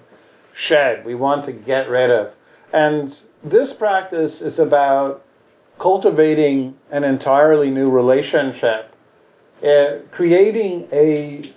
shed, 0.54 1.06
we 1.06 1.16
want 1.16 1.46
to 1.46 1.52
get 1.52 1.90
rid 1.90 2.10
of. 2.10 2.32
And 2.74 3.24
this 3.44 3.74
practice 3.74 4.42
is 4.42 4.60
about 4.60 5.26
cultivating 5.78 6.78
an 6.92 7.04
entirely 7.04 7.70
new 7.70 7.90
relationship, 7.90 8.94
uh, 9.64 9.98
creating 10.12 10.88
a 10.92 11.54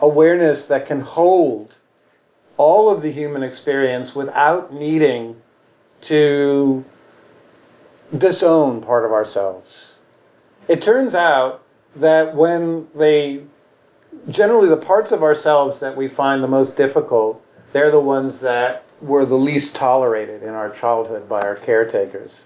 awareness 0.00 0.64
that 0.64 0.86
can 0.86 1.00
hold 1.00 1.74
all 2.56 2.88
of 2.90 3.02
the 3.02 3.12
human 3.12 3.42
experience 3.42 4.14
without 4.14 4.72
needing 4.72 5.36
to 6.02 6.84
disown 8.16 8.82
part 8.82 9.04
of 9.04 9.12
ourselves. 9.12 9.94
It 10.68 10.82
turns 10.82 11.14
out 11.14 11.62
that 11.96 12.34
when 12.34 12.86
they, 12.94 13.44
generally 14.28 14.68
the 14.68 14.76
parts 14.76 15.12
of 15.12 15.22
ourselves 15.22 15.80
that 15.80 15.96
we 15.96 16.08
find 16.08 16.42
the 16.42 16.48
most 16.48 16.76
difficult, 16.76 17.42
they're 17.72 17.90
the 17.90 18.00
ones 18.00 18.40
that 18.40 18.84
were 19.00 19.24
the 19.24 19.36
least 19.36 19.74
tolerated 19.74 20.42
in 20.42 20.50
our 20.50 20.70
childhood 20.70 21.28
by 21.28 21.40
our 21.40 21.56
caretakers. 21.56 22.44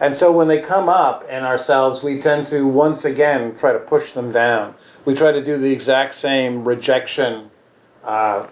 And 0.00 0.16
so 0.16 0.30
when 0.30 0.48
they 0.48 0.60
come 0.60 0.88
up 0.88 1.26
in 1.28 1.42
ourselves, 1.42 2.02
we 2.02 2.20
tend 2.20 2.46
to 2.48 2.66
once 2.66 3.04
again 3.04 3.56
try 3.56 3.72
to 3.72 3.78
push 3.78 4.12
them 4.12 4.30
down. 4.30 4.74
We 5.04 5.14
try 5.14 5.32
to 5.32 5.42
do 5.42 5.56
the 5.58 5.70
exact 5.70 6.16
same 6.16 6.66
rejection. 6.66 7.50
Uh, 8.04 8.46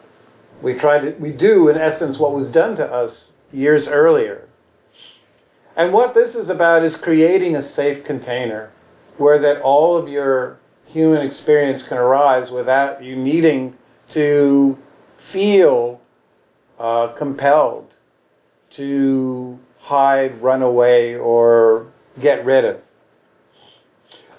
we 0.62 0.74
try 0.74 0.98
to, 0.98 1.10
we 1.18 1.32
do 1.32 1.68
in 1.68 1.76
essence 1.76 2.18
what 2.18 2.32
was 2.32 2.48
done 2.48 2.76
to 2.76 2.84
us 2.84 3.32
years 3.52 3.86
earlier. 3.86 4.48
And 5.76 5.92
what 5.92 6.14
this 6.14 6.34
is 6.34 6.48
about 6.48 6.84
is 6.84 6.96
creating 6.96 7.56
a 7.56 7.62
safe 7.62 8.04
container 8.04 8.70
where 9.18 9.38
that 9.40 9.60
all 9.60 9.96
of 9.96 10.08
your 10.08 10.58
human 10.86 11.26
experience 11.26 11.82
can 11.82 11.98
arise 11.98 12.50
without 12.50 13.02
you 13.02 13.16
needing 13.16 13.76
to 14.10 14.78
feel 15.18 16.00
uh, 16.78 17.08
compelled 17.16 17.92
to 18.70 19.58
hide, 19.78 20.40
run 20.42 20.62
away, 20.62 21.16
or 21.16 21.87
get 22.20 22.44
rid 22.44 22.64
of. 22.64 22.80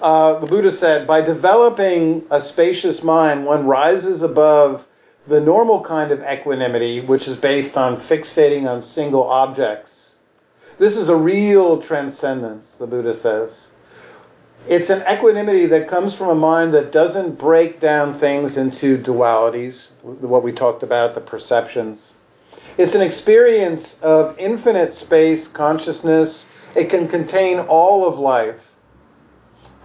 Uh, 0.02 0.40
the 0.40 0.48
Buddha 0.48 0.72
said, 0.72 1.08
by 1.08 1.22
developing 1.22 2.24
a 2.30 2.42
spacious 2.42 3.02
mind, 3.02 3.46
one 3.46 3.66
rises 3.66 4.22
above 4.22 4.86
the 5.28 5.40
normal 5.40 5.84
kind 5.84 6.12
of 6.12 6.22
equanimity, 6.22 7.00
which 7.00 7.28
is 7.28 7.38
based 7.38 7.78
on 7.78 8.02
fixating 8.02 8.68
on 8.68 8.84
single 8.84 9.24
objects 9.24 10.06
this 10.78 10.98
is 10.98 11.08
a 11.08 11.16
real 11.16 11.82
transcendence, 11.82 12.76
the 12.80 12.88
Buddha 12.88 13.18
says. 13.18 13.68
It's 14.68 14.90
an 14.90 15.04
equanimity 15.10 15.68
that 15.68 15.88
comes 15.88 16.16
from 16.16 16.30
a 16.30 16.36
mind 16.36 16.74
that 16.74 16.92
doesn't 16.92 17.38
break 17.38 17.80
down 17.80 18.20
things 18.20 18.58
into 18.58 18.98
dualities, 18.98 19.92
what 20.02 20.44
we 20.44 20.52
talked 20.52 20.84
about, 20.84 21.16
the 21.16 21.22
perceptions. 21.22 22.16
It's 22.78 22.94
an 22.94 23.02
experience 23.02 23.96
of 24.02 24.38
infinite 24.38 24.96
space 24.96 25.48
consciousness. 25.48 26.46
It 26.76 26.90
can 26.90 27.08
contain 27.08 27.60
all 27.60 28.08
of 28.08 28.20
life. 28.20 28.62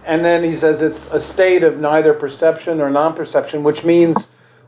And 0.05 0.25
then 0.25 0.43
he 0.43 0.55
says 0.55 0.81
it's 0.81 1.07
a 1.11 1.21
state 1.21 1.63
of 1.63 1.77
neither 1.77 2.13
perception 2.13 2.81
or 2.81 2.89
non 2.89 3.15
perception, 3.15 3.63
which 3.63 3.83
means 3.83 4.17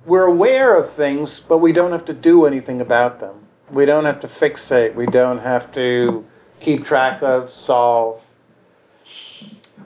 we're 0.05 0.25
aware 0.25 0.75
of 0.77 0.93
things, 0.95 1.41
but 1.47 1.57
we 1.57 1.73
don't 1.73 1.91
have 1.91 2.05
to 2.05 2.13
do 2.13 2.45
anything 2.45 2.81
about 2.81 3.19
them. 3.19 3.47
We 3.71 3.85
don't 3.85 4.05
have 4.05 4.19
to 4.21 4.27
fixate. 4.27 4.95
We 4.95 5.05
don't 5.07 5.39
have 5.39 5.71
to 5.73 6.25
keep 6.59 6.85
track 6.85 7.23
of, 7.23 7.51
solve. 7.51 8.21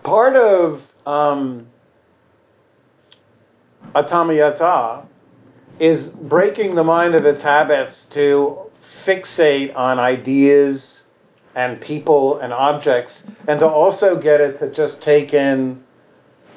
Part 0.04 0.36
of 0.36 0.82
um, 1.06 1.68
atammayata 3.96 5.06
is 5.80 6.10
breaking 6.10 6.76
the 6.76 6.84
mind 6.84 7.16
of 7.16 7.26
its 7.26 7.42
habits 7.42 8.06
to 8.12 8.58
fixate 9.06 9.76
on 9.76 10.00
ideas 10.00 11.04
and 11.56 11.82
people 11.82 12.40
and 12.40 12.54
objects, 12.54 13.24
and 13.48 13.60
to 13.60 13.68
also 13.68 14.16
get 14.20 14.40
it 14.42 14.60
to 14.60 14.72
just 14.72 15.02
take 15.02 15.34
in 15.34 15.84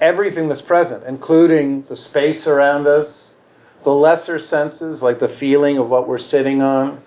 everything 0.00 0.48
that's 0.48 0.62
present, 0.62 1.04
including 1.04 1.82
the 1.88 1.96
space 1.96 2.46
around 2.46 2.86
us, 2.86 3.34
the 3.84 3.92
lesser 3.92 4.38
senses, 4.38 5.00
like 5.00 5.18
the 5.18 5.28
feeling 5.28 5.78
of 5.78 5.88
what 5.88 6.06
we're 6.06 6.18
sitting 6.18 6.60
on, 6.60 7.02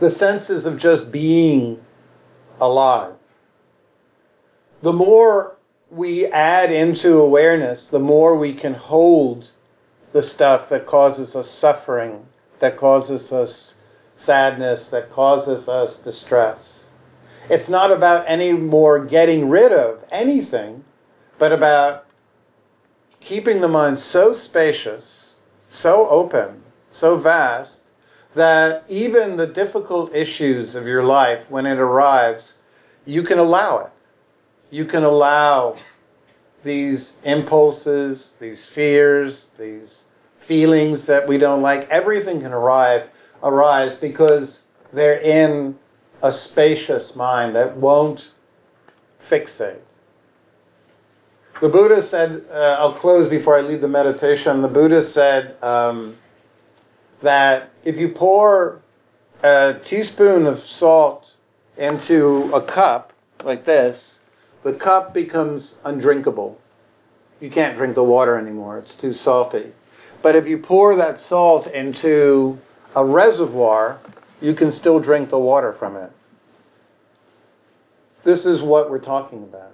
the 0.00 0.10
senses 0.10 0.64
of 0.64 0.76
just 0.78 1.12
being 1.12 1.80
alive. 2.60 3.14
The 4.82 4.92
more 4.92 5.56
we 5.90 6.26
add 6.26 6.72
into 6.72 7.18
awareness, 7.20 7.86
the 7.86 8.00
more 8.00 8.36
we 8.36 8.54
can 8.54 8.74
hold 8.74 9.50
the 10.12 10.22
stuff 10.22 10.68
that 10.68 10.86
causes 10.86 11.34
us 11.34 11.50
suffering, 11.50 12.26
that 12.60 12.76
causes 12.76 13.32
us 13.32 13.74
sadness, 14.16 14.88
that 14.88 15.10
causes 15.10 15.68
us 15.68 15.96
distress. 15.98 16.84
It's 17.50 17.68
not 17.68 17.90
about 17.90 18.24
any 18.28 18.52
more 18.52 19.04
getting 19.04 19.48
rid 19.48 19.72
of 19.72 20.04
anything, 20.10 20.84
but 21.38 21.52
about 21.52 22.06
keeping 23.20 23.60
the 23.60 23.68
mind 23.68 23.98
so 23.98 24.32
spacious, 24.32 25.40
so 25.68 26.08
open, 26.08 26.62
so 26.92 27.18
vast, 27.18 27.82
that 28.34 28.84
even 28.88 29.36
the 29.36 29.46
difficult 29.46 30.14
issues 30.14 30.74
of 30.74 30.86
your 30.86 31.04
life, 31.04 31.44
when 31.48 31.66
it 31.66 31.78
arrives, 31.78 32.54
you 33.04 33.22
can 33.22 33.38
allow 33.38 33.78
it. 33.78 33.92
You 34.70 34.84
can 34.86 35.02
allow 35.02 35.76
these 36.64 37.12
impulses, 37.24 38.34
these 38.40 38.66
fears, 38.66 39.50
these 39.58 40.04
feelings 40.46 41.06
that 41.06 41.26
we 41.26 41.38
don't 41.38 41.62
like. 41.62 41.88
Everything 41.88 42.40
can 42.40 42.52
arrive, 42.52 43.08
arise 43.42 43.94
because 43.94 44.62
they're 44.92 45.20
in 45.20 45.76
a 46.22 46.30
spacious 46.30 47.16
mind 47.16 47.56
that 47.56 47.76
won't 47.76 48.30
fixate. 49.28 49.80
The 51.60 51.68
Buddha 51.68 52.02
said, 52.02 52.44
uh, 52.50 52.76
I'll 52.80 52.94
close 52.94 53.28
before 53.28 53.56
I 53.56 53.60
leave 53.60 53.80
the 53.80 53.88
meditation. 53.88 54.62
The 54.62 54.68
Buddha 54.68 55.04
said, 55.04 55.56
um, 55.62 56.16
that 57.22 57.70
if 57.84 57.96
you 57.96 58.08
pour 58.08 58.80
a 59.42 59.76
teaspoon 59.82 60.46
of 60.46 60.58
salt 60.58 61.30
into 61.76 62.52
a 62.52 62.62
cup 62.62 63.12
like 63.44 63.64
this, 63.64 64.18
the 64.62 64.72
cup 64.72 65.12
becomes 65.12 65.74
undrinkable. 65.84 66.58
You 67.40 67.50
can't 67.50 67.76
drink 67.76 67.94
the 67.94 68.04
water 68.04 68.36
anymore, 68.36 68.78
it's 68.78 68.94
too 68.94 69.12
salty. 69.12 69.72
But 70.22 70.36
if 70.36 70.46
you 70.46 70.58
pour 70.58 70.94
that 70.96 71.20
salt 71.20 71.66
into 71.66 72.58
a 72.94 73.04
reservoir, 73.04 73.98
you 74.40 74.54
can 74.54 74.70
still 74.70 75.00
drink 75.00 75.30
the 75.30 75.38
water 75.38 75.72
from 75.72 75.96
it. 75.96 76.12
This 78.24 78.46
is 78.46 78.62
what 78.62 78.90
we're 78.90 79.00
talking 79.00 79.42
about. 79.42 79.72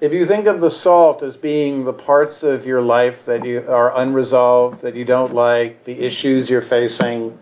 If 0.00 0.12
you 0.12 0.26
think 0.26 0.46
of 0.46 0.60
the 0.60 0.70
salt 0.70 1.22
as 1.22 1.36
being 1.36 1.84
the 1.84 1.92
parts 1.92 2.44
of 2.44 2.64
your 2.64 2.80
life 2.80 3.16
that 3.26 3.44
you 3.44 3.64
are 3.68 3.96
unresolved, 3.96 4.80
that 4.82 4.94
you 4.94 5.04
don't 5.04 5.34
like, 5.34 5.84
the 5.84 5.98
issues 6.04 6.48
you're 6.48 6.62
facing, 6.62 7.36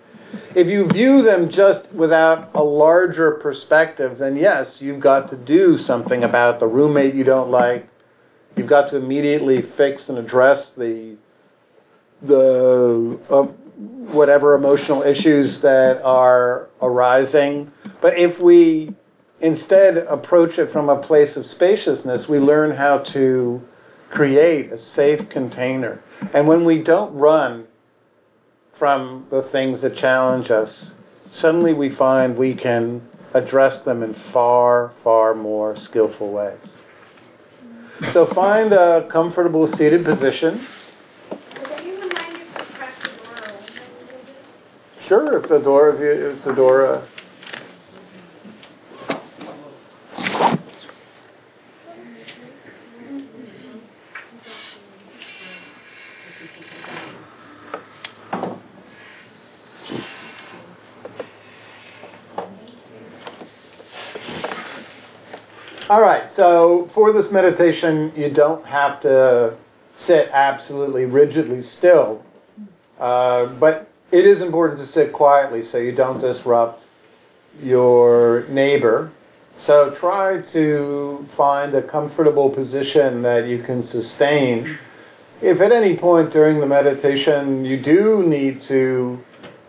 if 0.55 0.67
you 0.67 0.87
view 0.87 1.23
them 1.23 1.49
just 1.49 1.91
without 1.93 2.51
a 2.55 2.63
larger 2.63 3.33
perspective, 3.33 4.19
then 4.19 4.37
yes, 4.37 4.81
you've 4.81 5.01
got 5.01 5.29
to 5.31 5.37
do 5.37 5.77
something 5.79 6.25
about 6.25 6.61
the 6.61 6.67
roommate 6.67 7.15
you 7.15 7.25
don't 7.25 7.51
like. 7.51 7.89
You've 8.57 8.67
got 8.67 8.89
to 8.91 8.97
immediately 8.97 9.63
fix 9.63 10.09
and 10.09 10.19
address 10.19 10.71
the 10.71 11.17
the 12.23 13.19
uh, 13.29 13.43
whatever 13.43 14.55
emotional 14.55 15.03
issues 15.03 15.61
that 15.61 16.01
are 16.03 16.69
arising. 16.81 17.71
But 18.01 18.19
if 18.19 18.39
we 18.39 18.95
instead 19.41 19.99
approach 19.99 20.59
it 20.59 20.71
from 20.71 20.89
a 20.89 20.97
place 20.97 21.37
of 21.37 21.45
spaciousness, 21.45 22.29
we 22.29 22.39
learn 22.39 22.71
how 22.71 22.99
to 22.99 23.61
create 24.11 24.73
a 24.73 24.79
safe 24.79 25.29
container. 25.29 26.01
And 26.33 26.49
when 26.49 26.65
we 26.65 26.83
don't 26.83 27.13
run 27.15 27.67
from 28.79 29.27
the 29.31 29.43
things 29.43 29.81
that 29.81 29.97
challenge 29.97 30.51
us, 30.51 30.95
suddenly 31.31 31.73
we 31.73 31.91
find 31.91 32.37
we 32.37 32.55
can 32.55 33.07
address 33.35 33.81
them 33.81 34.03
in 34.03 34.15
far, 34.15 34.93
far 35.03 35.35
more 35.35 35.77
skillful 35.77 36.31
ways. 36.33 36.83
So 38.13 38.27
find 38.27 38.73
a 38.73 39.07
comfortable 39.11 39.67
seated 39.67 40.05
position. 40.05 40.67
Sure, 45.07 45.39
if 45.39 45.49
the 45.49 45.59
door 45.59 45.91
if 45.91 46.01
you, 46.01 46.11
is 46.11 46.43
the 46.43 46.53
door. 46.53 46.87
Uh, 46.87 47.07
All 65.97 66.03
right, 66.03 66.31
so 66.33 66.91
for 66.93 67.11
this 67.11 67.31
meditation, 67.31 68.13
you 68.15 68.29
don't 68.29 68.63
have 68.67 69.01
to 69.01 69.57
sit 69.97 70.29
absolutely 70.31 71.07
rigidly 71.07 71.63
still, 71.63 72.23
uh, 73.01 73.47
but 73.47 73.89
it 74.11 74.27
is 74.27 74.43
important 74.43 74.79
to 74.81 74.85
sit 74.85 75.15
quietly 75.15 75.65
so 75.65 75.79
you 75.79 75.93
don't 75.93 76.21
disrupt 76.21 76.85
your 77.63 78.45
neighbor. 78.51 79.11
So 79.59 79.95
try 79.95 80.43
to 80.53 81.27
find 81.35 81.75
a 81.75 81.81
comfortable 81.81 82.51
position 82.51 83.23
that 83.23 83.47
you 83.47 83.63
can 83.63 83.83
sustain. 83.83 84.79
If 85.41 85.63
at 85.63 85.73
any 85.73 85.97
point 85.97 86.31
during 86.31 86.61
the 86.61 86.67
meditation 86.67 87.65
you 87.65 87.83
do 87.83 88.23
need 88.23 88.61
to 88.65 89.19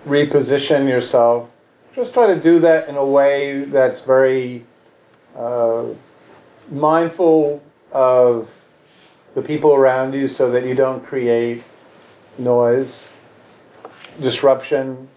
reposition 0.06 0.90
yourself, 0.90 1.48
just 1.96 2.14
try 2.14 2.28
to 2.28 2.44
do 2.44 2.60
that 2.60 2.90
in 2.90 2.98
a 2.98 3.06
way 3.06 3.64
that's 3.64 4.02
very 4.02 4.66
uh, 5.34 5.86
mindful 6.70 7.62
of 7.92 8.50
the 9.36 9.42
people 9.42 9.74
around 9.74 10.14
you 10.14 10.28
so 10.28 10.52
that 10.52 10.66
you 10.66 10.76
don't 10.76 11.06
create 11.06 11.64
noise, 12.38 13.08
disruption. 14.22 15.08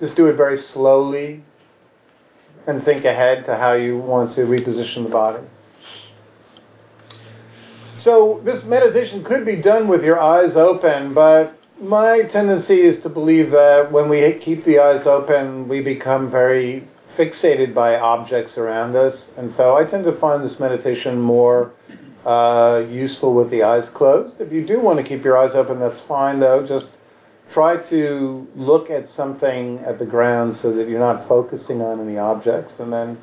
Just 0.00 0.16
do 0.16 0.26
it 0.26 0.34
very 0.34 0.58
slowly 0.58 1.44
and 2.66 2.82
think 2.82 3.04
ahead 3.04 3.44
to 3.46 3.56
how 3.56 3.72
you 3.72 3.98
want 3.98 4.34
to 4.34 4.42
reposition 4.42 5.04
the 5.04 5.10
body. 5.10 5.44
So, 7.98 8.40
this 8.44 8.64
meditation 8.64 9.22
could 9.22 9.44
be 9.44 9.56
done 9.56 9.86
with 9.86 10.02
your 10.02 10.18
eyes 10.18 10.56
open, 10.56 11.12
but 11.12 11.54
my 11.78 12.22
tendency 12.22 12.80
is 12.80 13.00
to 13.00 13.10
believe 13.10 13.50
that 13.50 13.92
when 13.92 14.08
we 14.08 14.32
keep 14.34 14.64
the 14.64 14.78
eyes 14.78 15.06
open, 15.06 15.68
we 15.68 15.82
become 15.82 16.30
very 16.30 16.88
fixated 17.16 17.74
by 17.74 17.98
objects 17.98 18.56
around 18.58 18.96
us, 18.96 19.30
and 19.36 19.52
so 19.52 19.76
I 19.76 19.84
tend 19.84 20.04
to 20.04 20.16
find 20.16 20.44
this 20.44 20.58
meditation 20.58 21.20
more 21.20 21.72
uh, 22.24 22.84
useful 22.88 23.34
with 23.34 23.50
the 23.50 23.62
eyes 23.62 23.88
closed. 23.88 24.40
If 24.40 24.52
you 24.52 24.66
do 24.66 24.80
want 24.80 24.98
to 24.98 25.02
keep 25.04 25.24
your 25.24 25.36
eyes 25.36 25.54
open, 25.54 25.78
that's 25.80 26.00
fine 26.02 26.40
though. 26.40 26.66
Just 26.66 26.90
try 27.52 27.76
to 27.76 28.46
look 28.54 28.90
at 28.90 29.08
something 29.08 29.78
at 29.80 29.98
the 29.98 30.06
ground 30.06 30.56
so 30.56 30.72
that 30.72 30.88
you're 30.88 31.00
not 31.00 31.26
focusing 31.26 31.82
on 31.82 32.00
any 32.00 32.18
objects, 32.18 32.78
and 32.80 32.92
then 32.92 33.18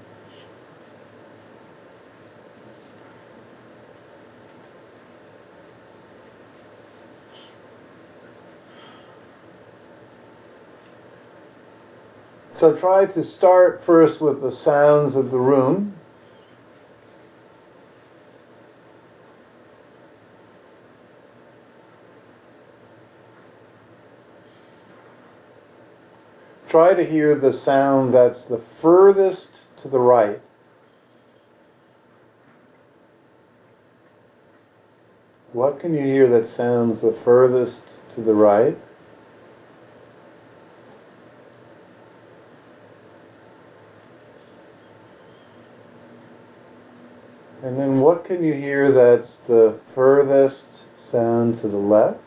So 12.57 12.73
try 12.73 13.05
to 13.05 13.23
start 13.23 13.83
first 13.85 14.19
with 14.19 14.41
the 14.41 14.49
sounds 14.49 15.15
of 15.15 15.29
the 15.29 15.37
room. 15.37 15.93
Try 26.67 26.95
to 26.95 27.05
hear 27.05 27.35
the 27.35 27.53
sound 27.53 28.15
that's 28.15 28.41
the 28.45 28.59
furthest 28.81 29.51
to 29.83 29.87
the 29.87 29.99
right. 29.99 30.41
What 35.53 35.79
can 35.79 35.93
you 35.93 36.01
hear 36.01 36.27
that 36.29 36.47
sounds 36.47 37.01
the 37.01 37.15
furthest 37.23 37.83
to 38.15 38.21
the 38.21 38.33
right? 38.33 38.75
And 47.67 47.77
then 47.77 47.99
what 47.99 48.23
can 48.23 48.45
you 48.45 48.53
hear 48.53 48.93
that's 48.93 49.39
the 49.45 49.77
furthest 49.93 50.97
sound 50.97 51.59
to 51.59 51.67
the 51.67 51.75
left? 51.75 52.17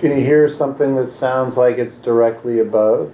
Can 0.00 0.18
you 0.18 0.24
hear 0.24 0.48
something 0.48 0.96
that 0.96 1.12
sounds 1.12 1.58
like 1.58 1.76
it's 1.76 1.98
directly 1.98 2.60
above? 2.60 3.12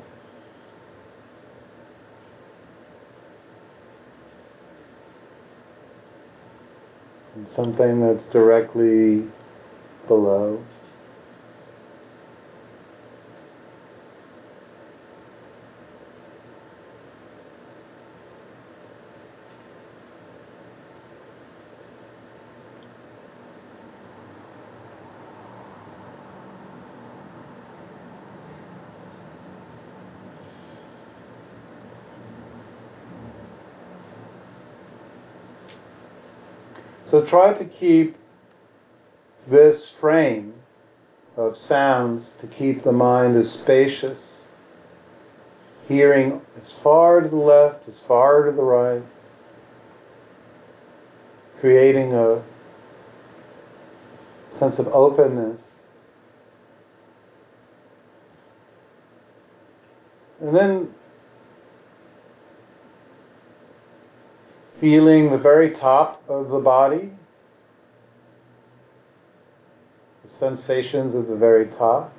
Something 7.51 8.01
that's 8.01 8.27
directly 8.27 9.25
below. 10.09 10.63
Try 37.31 37.55
to 37.55 37.65
keep 37.65 38.17
this 39.47 39.89
frame 40.01 40.53
of 41.37 41.57
sounds 41.57 42.35
to 42.41 42.49
keep 42.49 42.83
the 42.83 42.91
mind 42.91 43.37
as 43.37 43.53
spacious, 43.53 44.49
hearing 45.87 46.43
as 46.61 46.73
far 46.83 47.21
to 47.21 47.29
the 47.29 47.37
left, 47.37 47.89
as 47.89 48.01
far 48.01 48.47
to 48.47 48.51
the 48.51 48.63
right, 48.63 49.05
creating 51.61 52.13
a 52.15 52.43
sense 54.59 54.81
of 54.81 54.89
openness. 54.89 55.63
And 60.41 60.57
then 60.57 60.95
feeling 64.81 65.31
the 65.31 65.39
very 65.39 65.71
top 65.71 66.23
of 66.29 66.49
the 66.49 66.59
body, 66.59 67.11
the 70.25 70.30
sensations 70.41 71.15
at 71.15 71.29
the 71.29 71.37
very 71.37 71.67
top. 71.67 72.13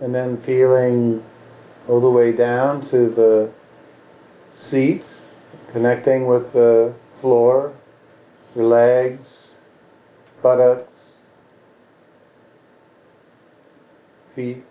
And 0.00 0.12
then 0.12 0.42
feeling 0.42 1.24
all 1.88 2.00
the 2.00 2.10
way 2.10 2.32
down 2.32 2.80
to 2.88 3.08
the 3.08 3.50
seat, 4.52 5.04
connecting 5.70 6.26
with 6.26 6.52
the 6.52 6.92
floor, 7.20 7.72
your 8.56 8.66
legs, 8.66 9.54
buttocks, 10.42 11.12
feet. 14.34 14.64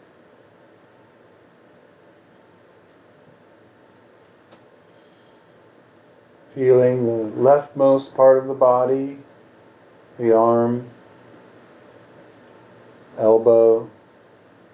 Feeling 6.56 7.06
the 7.06 7.42
leftmost 7.42 8.14
part 8.16 8.38
of 8.38 8.48
the 8.48 8.54
body, 8.54 9.20
the 10.18 10.36
arm, 10.36 10.90
elbow, 13.18 13.90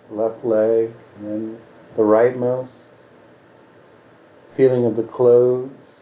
left 0.09 0.43
leg, 0.43 0.91
and 1.17 1.25
then 1.27 1.57
the 1.95 2.01
rightmost. 2.01 2.85
Feeling 4.55 4.85
of 4.85 4.95
the 4.95 5.03
clothes, 5.03 5.96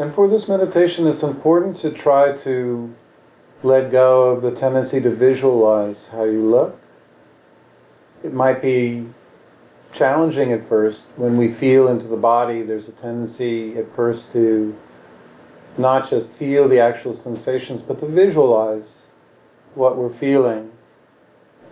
And 0.00 0.14
for 0.14 0.28
this 0.28 0.48
meditation, 0.48 1.06
it's 1.06 1.22
important 1.22 1.76
to 1.80 1.90
try 1.90 2.34
to 2.44 2.90
let 3.62 3.92
go 3.92 4.30
of 4.30 4.40
the 4.40 4.58
tendency 4.58 4.98
to 4.98 5.14
visualize 5.14 6.06
how 6.06 6.24
you 6.24 6.42
look. 6.42 6.80
It 8.24 8.32
might 8.32 8.62
be 8.62 9.06
challenging 9.92 10.52
at 10.52 10.66
first. 10.70 11.04
When 11.16 11.36
we 11.36 11.52
feel 11.52 11.88
into 11.88 12.06
the 12.06 12.16
body, 12.16 12.62
there's 12.62 12.88
a 12.88 12.92
tendency 12.92 13.76
at 13.76 13.94
first 13.94 14.32
to 14.32 14.74
not 15.76 16.08
just 16.08 16.30
feel 16.38 16.66
the 16.66 16.80
actual 16.80 17.12
sensations, 17.12 17.82
but 17.82 18.00
to 18.00 18.06
visualize 18.06 19.02
what 19.74 19.98
we're 19.98 20.16
feeling. 20.16 20.70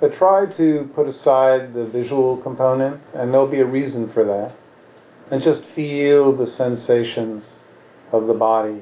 But 0.01 0.13
try 0.13 0.45
to 0.45 0.91
put 0.95 1.09
aside 1.09 1.73
the 1.73 1.87
visual 1.87 2.37
component, 2.37 3.01
and 3.15 3.33
there'll 3.33 3.49
be 3.49 3.61
a 3.61 3.65
reason 3.65 4.13
for 4.13 4.23
that. 4.25 4.55
And 5.31 5.43
just 5.43 5.65
feel 5.65 6.37
the 6.37 6.47
sensations 6.47 7.61
of 8.13 8.27
the 8.27 8.35
body 8.35 8.81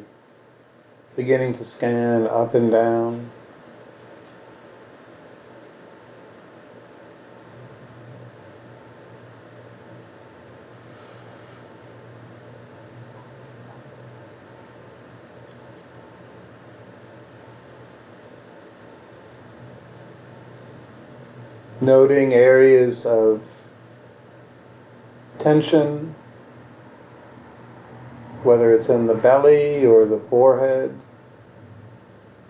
beginning 1.16 1.56
to 1.56 1.64
scan 1.64 2.26
up 2.26 2.54
and 2.54 2.70
down. 2.70 3.30
Noting 21.80 22.34
areas 22.34 23.06
of 23.06 23.40
tension, 25.38 26.14
whether 28.46 28.72
it's 28.72 28.88
in 28.88 29.06
the 29.06 29.14
belly 29.14 29.84
or 29.84 30.06
the 30.06 30.20
forehead, 30.30 30.96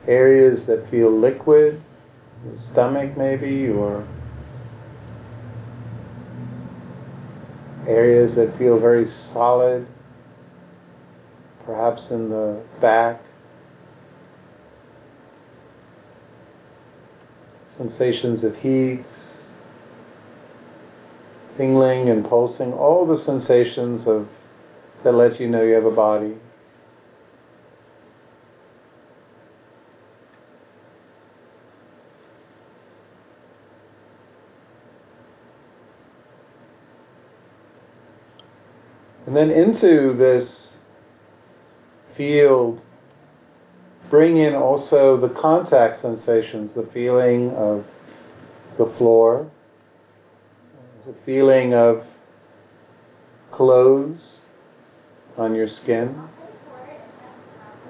areas 0.07 0.67
that 0.67 0.89
feel 0.91 1.11
liquid, 1.11 1.81
the 2.45 2.59
stomach 2.59 3.17
maybe, 3.17 3.69
or 3.69 4.07
areas 7.89 8.35
that 8.35 8.57
feel 8.59 8.79
very 8.79 9.07
solid, 9.07 9.87
perhaps 11.65 12.11
in 12.11 12.29
the 12.29 12.61
back. 12.81 13.21
Sensations 17.79 18.45
of 18.45 18.57
heat, 18.57 19.05
tingling 21.57 22.09
and 22.11 22.25
pulsing, 22.29 22.73
all 22.73 23.07
the 23.07 23.19
sensations 23.19 24.07
of 24.07 24.29
that 25.07 25.13
lets 25.13 25.39
you 25.39 25.47
know 25.47 25.63
you 25.63 25.73
have 25.73 25.85
a 25.85 25.91
body. 25.93 26.35
And 39.27 39.37
then 39.37 39.53
into 39.53 40.13
this 40.17 40.73
field, 42.17 42.81
bring 44.11 44.39
in 44.39 44.57
also 44.57 45.17
the 45.17 45.29
contact 45.29 46.01
sensations, 46.01 46.73
the 46.73 46.83
feeling 46.87 47.53
of 47.53 47.87
the 48.77 48.87
floor, 48.87 49.49
the 51.07 51.15
feeling 51.25 51.75
of 51.75 52.05
clothes 53.53 54.46
on 55.37 55.55
your 55.55 55.69
skin, 55.69 56.19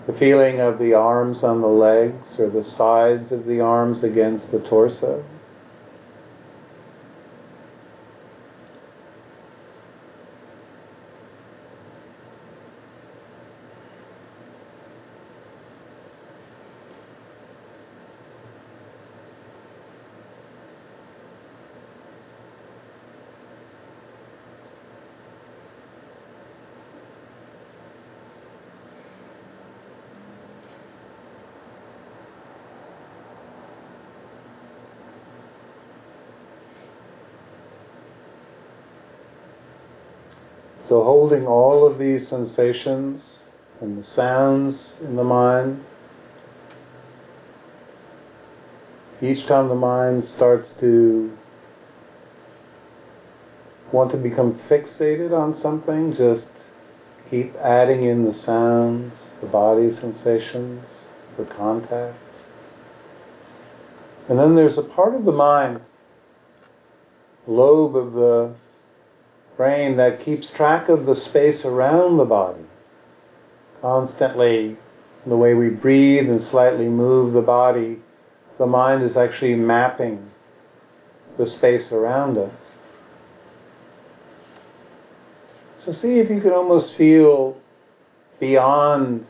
the 0.06 0.12
feeling 0.12 0.60
of 0.60 0.78
the 0.78 0.94
arms 0.94 1.42
on 1.42 1.60
the 1.60 1.66
legs 1.66 2.38
or 2.38 2.48
the 2.48 2.64
sides 2.64 3.32
of 3.32 3.44
the 3.46 3.60
arms 3.60 4.04
against 4.04 4.50
the 4.50 4.60
torso. 4.60 5.24
So 40.88 41.02
holding 41.26 41.48
all 41.48 41.84
of 41.84 41.98
these 41.98 42.28
sensations 42.28 43.42
and 43.80 43.98
the 43.98 44.04
sounds 44.04 44.96
in 45.00 45.16
the 45.16 45.24
mind, 45.24 45.84
each 49.20 49.44
time 49.48 49.66
the 49.68 49.74
mind 49.74 50.22
starts 50.22 50.72
to 50.74 51.36
want 53.90 54.08
to 54.08 54.16
become 54.16 54.56
fixated 54.70 55.36
on 55.36 55.52
something, 55.52 56.14
just 56.14 56.48
keep 57.28 57.52
adding 57.56 58.04
in 58.04 58.24
the 58.24 58.32
sounds, 58.32 59.32
the 59.40 59.48
body 59.48 59.90
sensations, 59.90 61.10
the 61.36 61.44
contact. 61.44 62.16
And 64.28 64.38
then 64.38 64.54
there's 64.54 64.78
a 64.78 64.82
part 64.84 65.16
of 65.16 65.24
the 65.24 65.32
mind, 65.32 65.80
lobe 67.48 67.96
of 67.96 68.12
the 68.12 68.54
brain 69.56 69.96
that 69.96 70.20
keeps 70.20 70.50
track 70.50 70.88
of 70.88 71.06
the 71.06 71.14
space 71.14 71.64
around 71.64 72.18
the 72.18 72.24
body. 72.24 72.64
Constantly, 73.80 74.76
the 75.26 75.36
way 75.36 75.54
we 75.54 75.68
breathe 75.68 76.28
and 76.28 76.42
slightly 76.42 76.88
move 76.88 77.32
the 77.32 77.42
body, 77.42 77.98
the 78.58 78.66
mind 78.66 79.02
is 79.02 79.16
actually 79.16 79.54
mapping 79.54 80.30
the 81.38 81.46
space 81.46 81.92
around 81.92 82.38
us. 82.38 82.60
So 85.78 85.92
see 85.92 86.18
if 86.18 86.30
you 86.30 86.40
can 86.40 86.52
almost 86.52 86.96
feel 86.96 87.56
beyond 88.40 89.26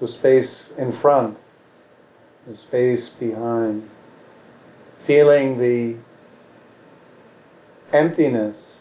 the 0.00 0.08
space 0.08 0.68
in 0.78 0.92
front 1.00 1.36
the 2.46 2.56
space 2.56 3.08
behind, 3.08 3.88
feeling 5.06 5.58
the 5.58 5.96
emptiness, 7.92 8.80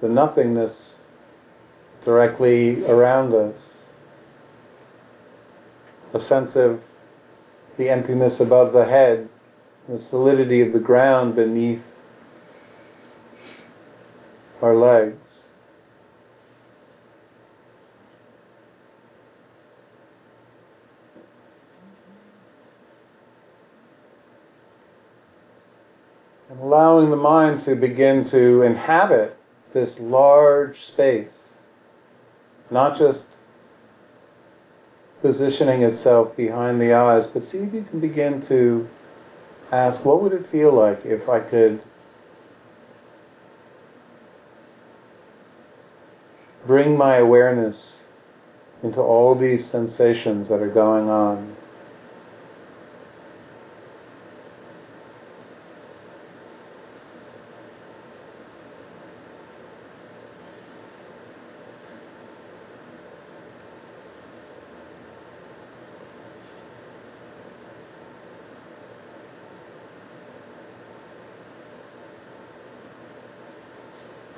the 0.00 0.08
nothingness 0.08 0.94
directly 2.04 2.84
around 2.84 3.34
us, 3.34 3.74
a 6.14 6.20
sense 6.20 6.54
of 6.54 6.80
the 7.76 7.88
emptiness 7.88 8.40
above 8.40 8.72
the 8.72 8.84
head, 8.84 9.28
the 9.88 9.98
solidity 9.98 10.60
of 10.60 10.72
the 10.72 10.78
ground 10.78 11.34
beneath 11.34 11.82
our 14.62 14.74
legs. 14.74 15.18
and 26.47 26.47
allowing 26.60 27.10
the 27.10 27.16
mind 27.16 27.62
to 27.64 27.74
begin 27.74 28.28
to 28.30 28.62
inhabit 28.62 29.36
this 29.72 29.98
large 30.00 30.84
space, 30.86 31.54
not 32.70 32.98
just 32.98 33.26
positioning 35.22 35.82
itself 35.82 36.36
behind 36.36 36.80
the 36.80 36.92
eyes, 36.92 37.26
but 37.26 37.46
see 37.46 37.58
if 37.58 37.72
you 37.72 37.82
can 37.82 38.00
begin 38.00 38.44
to 38.46 38.88
ask, 39.70 40.04
what 40.04 40.22
would 40.22 40.32
it 40.32 40.48
feel 40.50 40.72
like 40.72 41.04
if 41.04 41.28
I 41.28 41.40
could 41.40 41.82
bring 46.66 46.96
my 46.96 47.16
awareness 47.16 48.02
into 48.82 49.00
all 49.00 49.34
these 49.34 49.68
sensations 49.68 50.48
that 50.48 50.60
are 50.60 50.70
going 50.70 51.08
on 51.08 51.56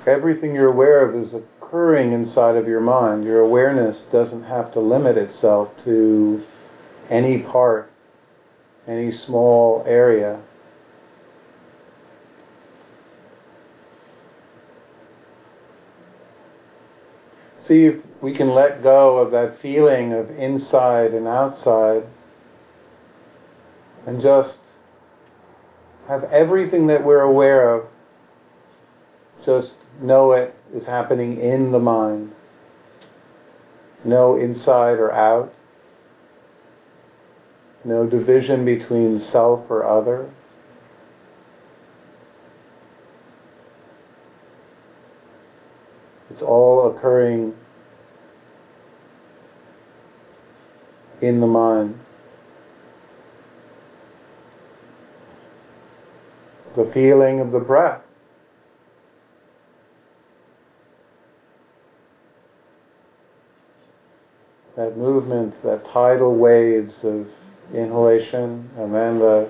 everything 0.05 0.55
you're 0.55 0.71
aware 0.71 1.07
of 1.07 1.15
is 1.15 1.33
occurring 1.33 2.11
inside 2.11 2.55
of 2.55 2.67
your 2.67 2.81
mind. 2.81 3.23
Your 3.23 3.39
awareness 3.39 4.03
doesn't 4.03 4.43
have 4.43 4.73
to 4.73 4.79
limit 4.79 5.17
itself 5.17 5.69
to 5.83 6.43
any 7.09 7.39
part, 7.39 7.91
any 8.87 9.11
small 9.11 9.83
area. 9.87 10.41
See 17.59 17.85
if 17.85 17.95
we 18.21 18.33
can 18.33 18.49
let 18.49 18.81
go 18.81 19.17
of 19.17 19.31
that 19.31 19.59
feeling 19.59 20.13
of 20.13 20.31
inside 20.31 21.13
and 21.13 21.27
outside 21.27 22.03
and 24.05 24.21
just 24.21 24.59
have 26.07 26.23
everything 26.25 26.87
that 26.87 27.05
we're 27.05 27.21
aware 27.21 27.73
of, 27.73 27.85
just 29.45 29.75
know 30.01 30.33
it 30.33 30.55
is 30.73 30.85
happening 30.85 31.39
in 31.39 31.71
the 31.71 31.79
mind. 31.79 32.33
No 34.03 34.35
inside 34.35 34.99
or 34.99 35.11
out. 35.11 35.53
No 37.83 38.05
division 38.05 38.65
between 38.65 39.19
self 39.19 39.69
or 39.69 39.85
other. 39.85 40.29
It's 46.29 46.41
all 46.41 46.95
occurring 46.95 47.55
in 51.21 51.41
the 51.41 51.47
mind. 51.47 51.99
The 56.75 56.85
feeling 56.85 57.39
of 57.39 57.51
the 57.51 57.59
breath. 57.59 58.01
That 64.81 64.97
movement, 64.97 65.61
that 65.61 65.85
tidal 65.85 66.33
waves 66.33 67.03
of 67.03 67.27
inhalation 67.71 68.67
and 68.79 68.91
then 68.91 69.19
the 69.19 69.47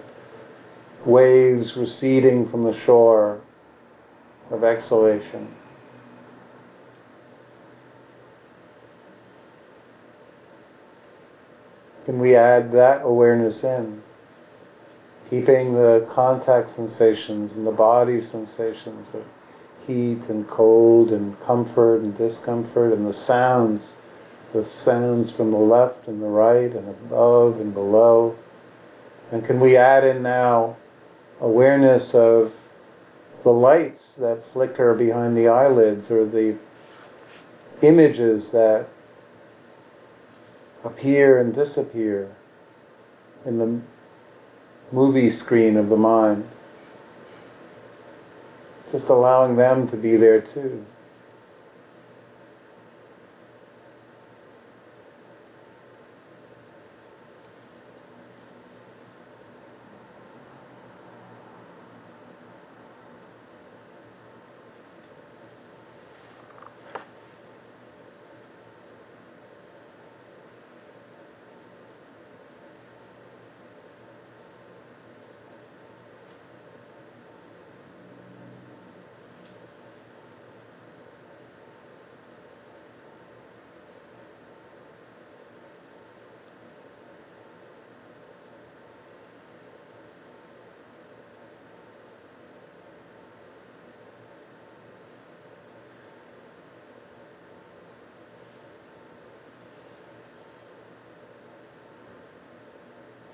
waves 1.06 1.78
receding 1.78 2.50
from 2.50 2.66
the 2.66 2.78
shore 2.78 3.40
of 4.50 4.66
exhalation. 4.66 5.48
Can 12.04 12.20
we 12.20 12.36
add 12.36 12.74
that 12.74 13.04
awareness 13.06 13.64
in? 13.64 14.04
Keeping 15.30 15.76
the 15.76 16.06
contact 16.12 16.76
sensations 16.76 17.54
and 17.54 17.66
the 17.66 17.72
body 17.72 18.20
sensations 18.20 19.14
of 19.14 19.24
heat 19.88 20.20
and 20.28 20.46
cold 20.50 21.12
and 21.12 21.40
comfort 21.40 22.02
and 22.02 22.18
discomfort 22.18 22.92
and 22.92 23.08
the 23.08 23.14
sounds, 23.14 23.96
the 24.54 24.64
sounds 24.64 25.32
from 25.32 25.52
the 25.52 25.58
left 25.58 26.08
and 26.08 26.22
the 26.22 26.28
right 26.28 26.72
and 26.74 26.90
above 26.90 27.60
and 27.60 27.74
below. 27.74 28.38
And 29.32 29.46
can 29.46 29.60
we 29.60 29.78
add 29.78 30.04
in 30.04 30.22
now 30.22 30.78
awareness 31.40 32.14
of 32.14 32.54
the 33.44 33.50
lights 33.52 34.14
that 34.14 34.44
flicker 34.54 34.94
behind 34.94 35.36
the 35.36 35.48
eyelids 35.48 36.12
or 36.12 36.26
the 36.26 36.58
images 37.82 38.50
that 38.52 38.88
appear 40.84 41.40
and 41.40 41.54
disappear 41.54 42.36
in 43.46 43.58
the 43.58 43.82
movie 44.92 45.30
screen 45.30 45.78
of 45.78 45.90
the 45.90 45.98
mind. 45.98 46.48
Just 48.92 49.08
allowing 49.08 49.56
them 49.56 49.88
to 49.90 49.98
be 49.98 50.18
there 50.18 50.42
too. 50.42 50.86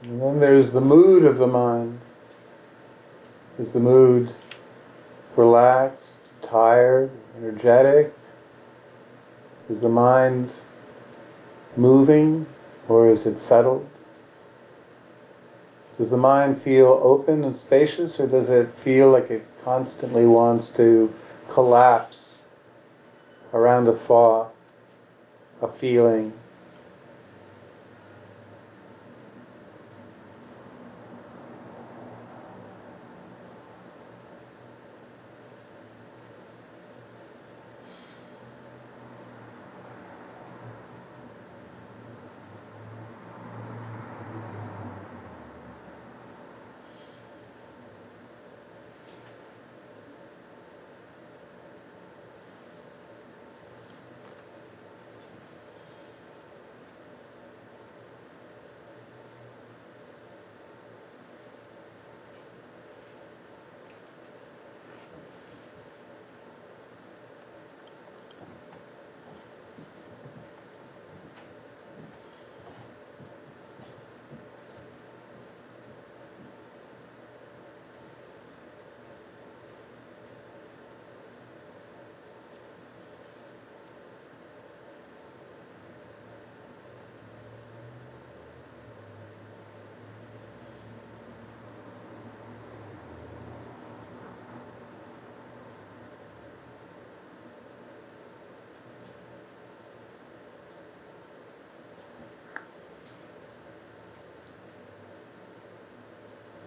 And 0.07 0.21
then 0.37 0.49
there's 0.49 0.71
the 0.71 0.81
mood 0.81 1.25
of 1.25 1.37
the 1.37 1.47
mind. 1.47 1.99
Is 3.57 3.71
the 3.71 3.79
mood 3.79 4.35
relaxed, 5.35 6.17
tired, 6.43 7.09
energetic? 7.37 8.13
Is 9.69 9.79
the 9.79 9.89
mind 9.89 10.51
moving 11.75 12.45
or 12.87 13.09
is 13.09 13.25
it 13.25 13.39
settled? 13.39 13.87
Does 15.97 16.11
the 16.11 16.17
mind 16.17 16.61
feel 16.61 16.99
open 17.03 17.43
and 17.43 17.55
spacious 17.55 18.19
or 18.19 18.27
does 18.27 18.49
it 18.49 18.69
feel 18.83 19.09
like 19.09 19.31
it 19.31 19.43
constantly 19.63 20.25
wants 20.25 20.69
to 20.71 21.11
collapse 21.49 22.43
around 23.53 23.87
a 23.87 23.97
thought, 24.05 24.53
a 25.61 25.71
feeling, 25.79 26.33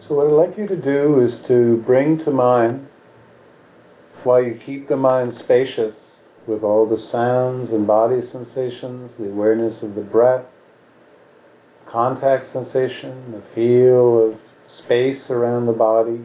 So 0.07 0.15
what 0.15 0.27
I'd 0.27 0.33
like 0.33 0.57
you 0.57 0.67
to 0.67 0.77
do 0.77 1.21
is 1.21 1.41
to 1.41 1.77
bring 1.87 2.17
to 2.19 2.31
mind, 2.31 2.89
while 4.25 4.43
you 4.43 4.55
keep 4.55 4.89
the 4.89 4.97
mind 4.97 5.35
spacious 5.35 6.17
with 6.47 6.63
all 6.63 6.87
the 6.87 6.99
sounds 6.99 7.71
and 7.71 7.87
body 7.87 8.23
sensations, 8.23 9.17
the 9.17 9.29
awareness 9.29 9.83
of 9.83 9.95
the 9.95 10.01
breath, 10.01 10.47
contact 11.87 12.47
sensation, 12.47 13.33
the 13.33 13.43
feel 13.55 14.31
of 14.31 14.41
space 14.67 15.31
around 15.31 15.67
the 15.67 15.73
body, 15.73 16.21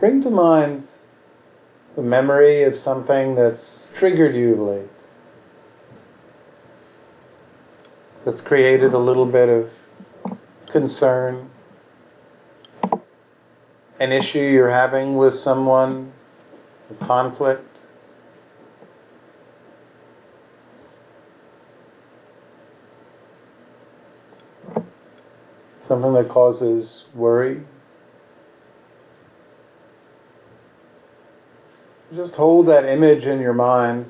bring 0.00 0.20
to 0.22 0.30
mind 0.30 0.88
the 1.94 2.02
memory 2.02 2.64
of 2.64 2.76
something 2.76 3.36
that's 3.36 3.80
triggered 3.94 4.34
you 4.34 4.56
late. 4.56 4.90
That's 8.24 8.40
created 8.40 8.94
a 8.94 8.98
little 8.98 9.26
bit 9.26 9.48
of 9.48 9.70
concern, 10.72 11.50
an 14.00 14.10
issue 14.10 14.40
you're 14.40 14.70
having 14.70 15.16
with 15.16 15.34
someone, 15.34 16.12
a 16.90 17.04
conflict. 17.06 17.68
Something 25.86 26.14
that 26.14 26.28
causes 26.30 27.04
worry. 27.14 27.62
Just 32.14 32.34
hold 32.34 32.66
that 32.68 32.84
image 32.84 33.24
in 33.24 33.40
your 33.40 33.52
mind. 33.52 34.06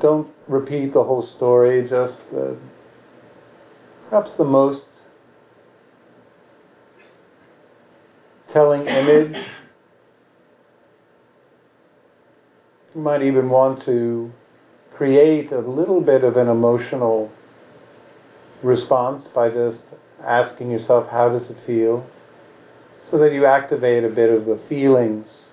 Don't 0.00 0.28
repeat 0.48 0.92
the 0.92 1.02
whole 1.02 1.22
story, 1.22 1.88
just 1.88 2.30
the, 2.30 2.56
perhaps 4.08 4.34
the 4.34 4.44
most 4.44 4.88
telling 8.50 8.86
image. 8.86 9.36
You 12.94 13.00
might 13.00 13.22
even 13.22 13.50
want 13.50 13.82
to 13.84 14.32
create 14.94 15.50
a 15.50 15.58
little 15.58 16.00
bit 16.00 16.22
of 16.22 16.36
an 16.36 16.48
emotional 16.48 17.32
response 18.62 19.26
by 19.26 19.50
just 19.50 19.82
asking 20.22 20.70
yourself, 20.70 21.08
how 21.08 21.28
does 21.28 21.50
it 21.50 21.56
feel? 21.66 22.06
So 23.10 23.18
that 23.18 23.32
you 23.32 23.44
activate 23.44 24.04
a 24.04 24.08
bit 24.08 24.30
of 24.30 24.46
the 24.46 24.58
feelings 24.68 25.48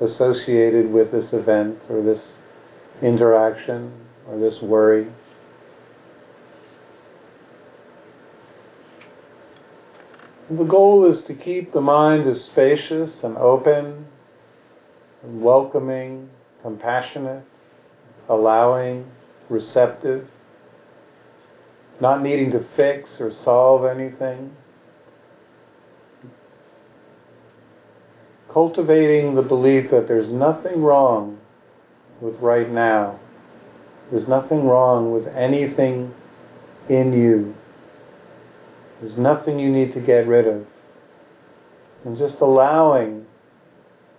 associated 0.00 0.90
with 0.90 1.12
this 1.12 1.32
event 1.32 1.78
or 1.88 2.02
this 2.02 2.38
interaction 3.02 3.92
or 4.28 4.38
this 4.38 4.60
worry. 4.62 5.06
The 10.48 10.64
goal 10.64 11.04
is 11.06 11.22
to 11.22 11.34
keep 11.34 11.72
the 11.72 11.80
mind 11.80 12.28
as 12.28 12.44
spacious 12.44 13.24
and 13.24 13.36
open 13.36 14.06
and 15.24 15.42
welcoming, 15.42 16.30
compassionate, 16.62 17.42
allowing, 18.28 19.10
receptive, 19.48 20.28
not 22.00 22.22
needing 22.22 22.52
to 22.52 22.64
fix 22.76 23.20
or 23.20 23.32
solve 23.32 23.84
anything. 23.84 24.54
Cultivating 28.48 29.34
the 29.34 29.42
belief 29.42 29.90
that 29.90 30.06
there's 30.06 30.28
nothing 30.28 30.80
wrong 30.80 31.38
with 32.20 32.38
right 32.38 32.70
now. 32.70 33.18
There's 34.12 34.28
nothing 34.28 34.64
wrong 34.64 35.10
with 35.10 35.26
anything 35.26 36.14
in 36.88 37.12
you. 37.12 37.56
There's 39.00 39.18
nothing 39.18 39.58
you 39.58 39.70
need 39.70 39.92
to 39.92 40.00
get 40.00 40.26
rid 40.26 40.46
of. 40.46 40.66
And 42.04 42.16
just 42.16 42.40
allowing 42.40 43.26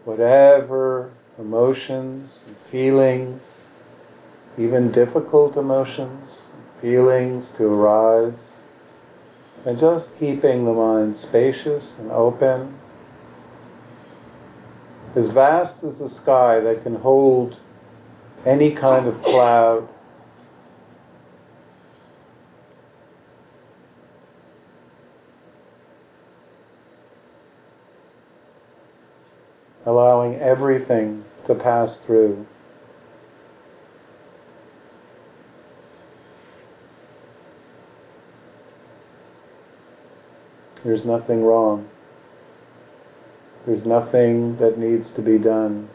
whatever 0.05 1.11
emotions 1.39 2.43
and 2.47 2.55
feelings, 2.71 3.41
even 4.57 4.91
difficult 4.91 5.57
emotions, 5.57 6.41
and 6.53 6.81
feelings 6.81 7.51
to 7.57 7.65
arise, 7.65 8.53
and 9.65 9.79
just 9.79 10.09
keeping 10.19 10.65
the 10.65 10.73
mind 10.73 11.15
spacious 11.15 11.95
and 11.99 12.11
open, 12.11 12.79
as 15.15 15.29
vast 15.29 15.83
as 15.83 15.99
the 15.99 16.09
sky 16.09 16.59
that 16.59 16.83
can 16.83 16.95
hold 16.95 17.57
any 18.45 18.71
kind 18.71 19.07
of 19.07 19.21
cloud. 19.23 19.87
Allowing 29.87 30.35
everything 30.35 31.23
to 31.45 31.55
pass 31.55 31.97
through. 31.99 32.45
There's 40.83 41.05
nothing 41.05 41.45
wrong. 41.45 41.87
There's 43.65 43.85
nothing 43.85 44.57
that 44.57 44.77
needs 44.77 45.09
to 45.11 45.21
be 45.21 45.37
done. 45.37 45.89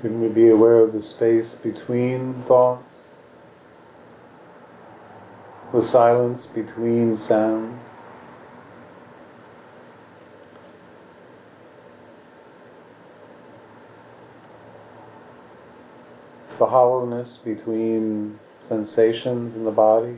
Can 0.00 0.22
we 0.22 0.28
be 0.28 0.48
aware 0.48 0.76
of 0.76 0.94
the 0.94 1.02
space 1.02 1.56
between 1.56 2.42
thoughts? 2.44 3.08
The 5.74 5.82
silence 5.84 6.46
between 6.46 7.18
sounds? 7.18 7.86
The 16.58 16.66
hollowness 16.66 17.38
between 17.44 18.38
sensations 18.58 19.54
in 19.54 19.64
the 19.64 19.70
body? 19.70 20.16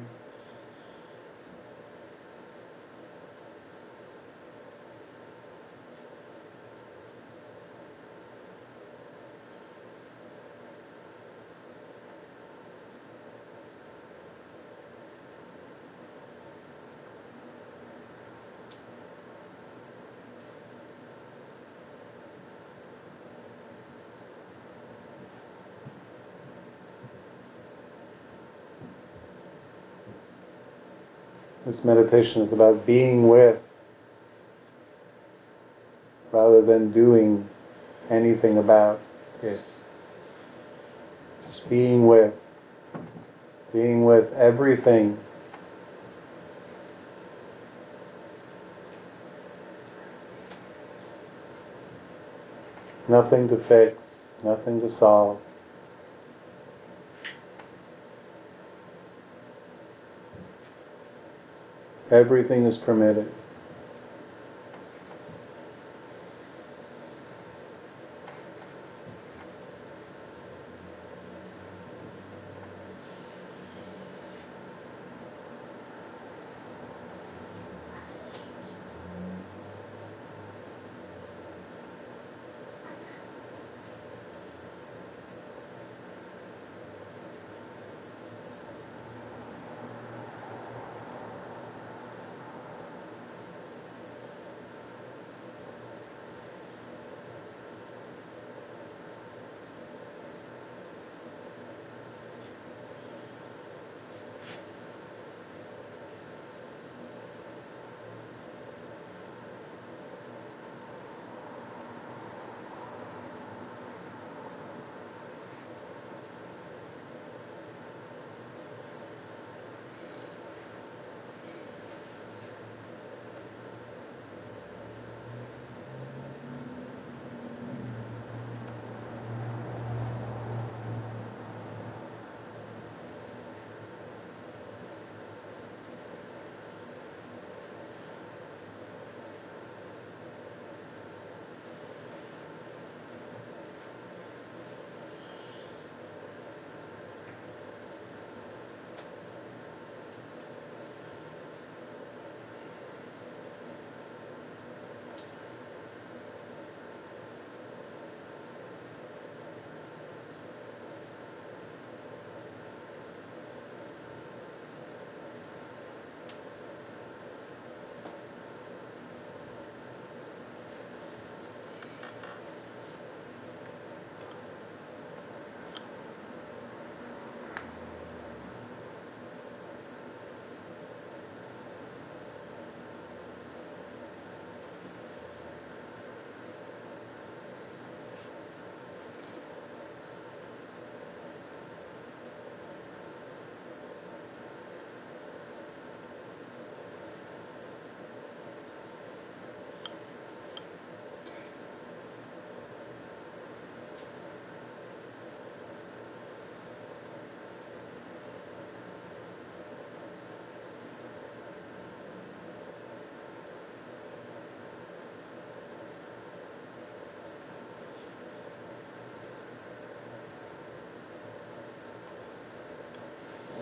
This 31.64 31.84
meditation 31.84 32.42
is 32.42 32.52
about 32.52 32.84
being 32.84 33.28
with 33.28 33.60
rather 36.32 36.60
than 36.60 36.90
doing 36.90 37.48
anything 38.10 38.58
about 38.58 39.00
it. 39.42 39.60
Just 41.48 41.68
being 41.68 42.06
with. 42.06 42.34
Being 43.72 44.04
with 44.04 44.32
everything. 44.32 45.18
Nothing 53.08 53.48
to 53.48 53.56
fix, 53.56 54.00
nothing 54.42 54.80
to 54.80 54.90
solve. 54.90 55.40
Everything 62.12 62.66
is 62.66 62.76
permitted. 62.76 63.32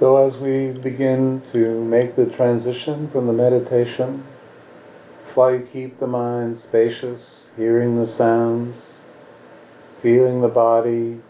So 0.01 0.17
as 0.17 0.39
we 0.39 0.71
begin 0.71 1.43
to 1.53 1.85
make 1.85 2.17
the 2.17 2.25
transition 2.25 3.11
from 3.11 3.27
the 3.27 3.35
meditation, 3.35 4.25
while 5.35 5.53
you 5.53 5.69
keep 5.71 6.01
the 6.01 6.07
mind 6.07 6.57
spacious, 6.57 7.51
hearing 7.55 7.97
the 7.97 8.07
sounds, 8.07 8.95
feeling 10.01 10.41
the 10.41 10.49
body, 10.49 11.21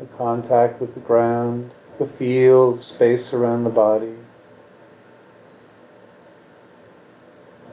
the 0.00 0.06
contact 0.16 0.80
with 0.80 0.94
the 0.94 1.00
ground, 1.00 1.70
the 1.98 2.06
feel 2.06 2.70
of 2.70 2.82
space 2.82 3.34
around 3.34 3.64
the 3.64 3.70
body, 3.70 4.14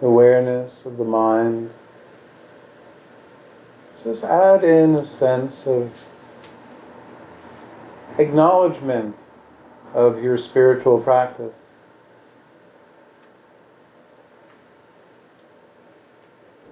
awareness 0.02 0.86
of 0.86 0.98
the 0.98 1.06
mind, 1.06 1.74
just 4.04 4.26
add 4.26 4.66
in 4.66 4.96
a 4.96 5.06
sense 5.06 5.66
of 5.66 5.94
acknowledgement 8.20 9.16
of 9.96 10.22
your 10.22 10.38
spiritual 10.38 11.00
practice. 11.00 11.56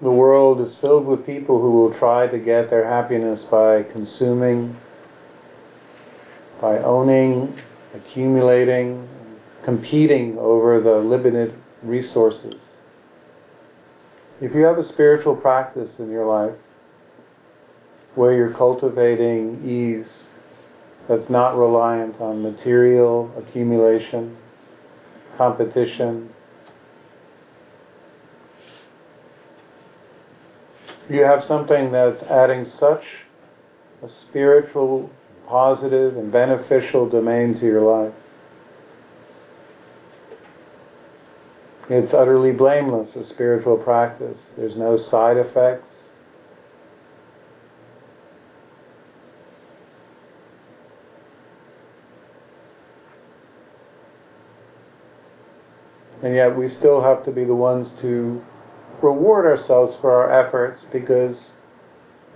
The 0.01 0.11
world 0.11 0.59
is 0.59 0.75
filled 0.75 1.05
with 1.05 1.25
people 1.25 1.61
who 1.61 1.71
will 1.71 1.93
try 1.93 2.27
to 2.27 2.37
get 2.37 2.69
their 2.69 2.85
happiness 2.85 3.43
by 3.43 3.83
consuming, 3.83 4.75
by 6.59 6.79
owning, 6.79 7.57
accumulating, 7.95 9.07
competing 9.63 10.37
over 10.37 10.81
the 10.81 10.95
limited 10.95 11.53
resources. 11.81 12.71
If 14.41 14.53
you 14.53 14.63
have 14.63 14.77
a 14.77 14.83
spiritual 14.83 15.37
practice 15.37 15.99
in 15.99 16.11
your 16.11 16.25
life, 16.25 16.55
where 18.15 18.33
you're 18.33 18.53
cultivating 18.53 19.63
ease 19.65 20.25
that's 21.07 21.29
not 21.29 21.57
reliant 21.57 22.19
on 22.21 22.41
material 22.41 23.31
accumulation, 23.37 24.37
competition. 25.37 26.29
You 31.09 31.23
have 31.23 31.43
something 31.43 31.91
that's 31.91 32.23
adding 32.23 32.63
such 32.63 33.03
a 34.01 34.07
spiritual, 34.07 35.09
positive, 35.47 36.17
and 36.17 36.31
beneficial 36.31 37.07
domain 37.07 37.53
to 37.59 37.65
your 37.65 37.81
life. 37.81 38.13
It's 41.89 42.13
utterly 42.13 42.53
blameless, 42.53 43.15
a 43.17 43.25
spiritual 43.25 43.77
practice. 43.77 44.53
There's 44.55 44.77
no 44.77 44.95
side 44.95 45.35
effects. 45.37 46.02
And 56.23 56.33
yet 56.33 56.55
we 56.57 56.69
still 56.69 57.01
have 57.01 57.25
to 57.25 57.31
be 57.31 57.43
the 57.43 57.53
ones 57.53 57.91
to 57.99 58.41
reward 59.01 59.45
ourselves 59.45 59.95
for 59.99 60.11
our 60.11 60.31
efforts 60.31 60.85
because 60.89 61.57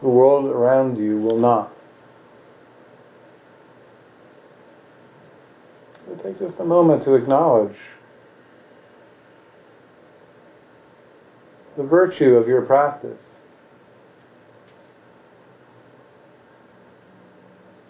the 0.02 0.10
world 0.10 0.46
around 0.46 0.98
you 0.98 1.18
will 1.18 1.40
not. 1.40 1.74
So 6.06 6.16
take 6.22 6.38
just 6.38 6.60
a 6.60 6.66
moment 6.66 7.04
to 7.04 7.16
acknowledge 7.16 7.78
the 11.78 11.84
virtue 11.84 12.36
of 12.36 12.48
your 12.48 12.64
practice. 12.64 13.22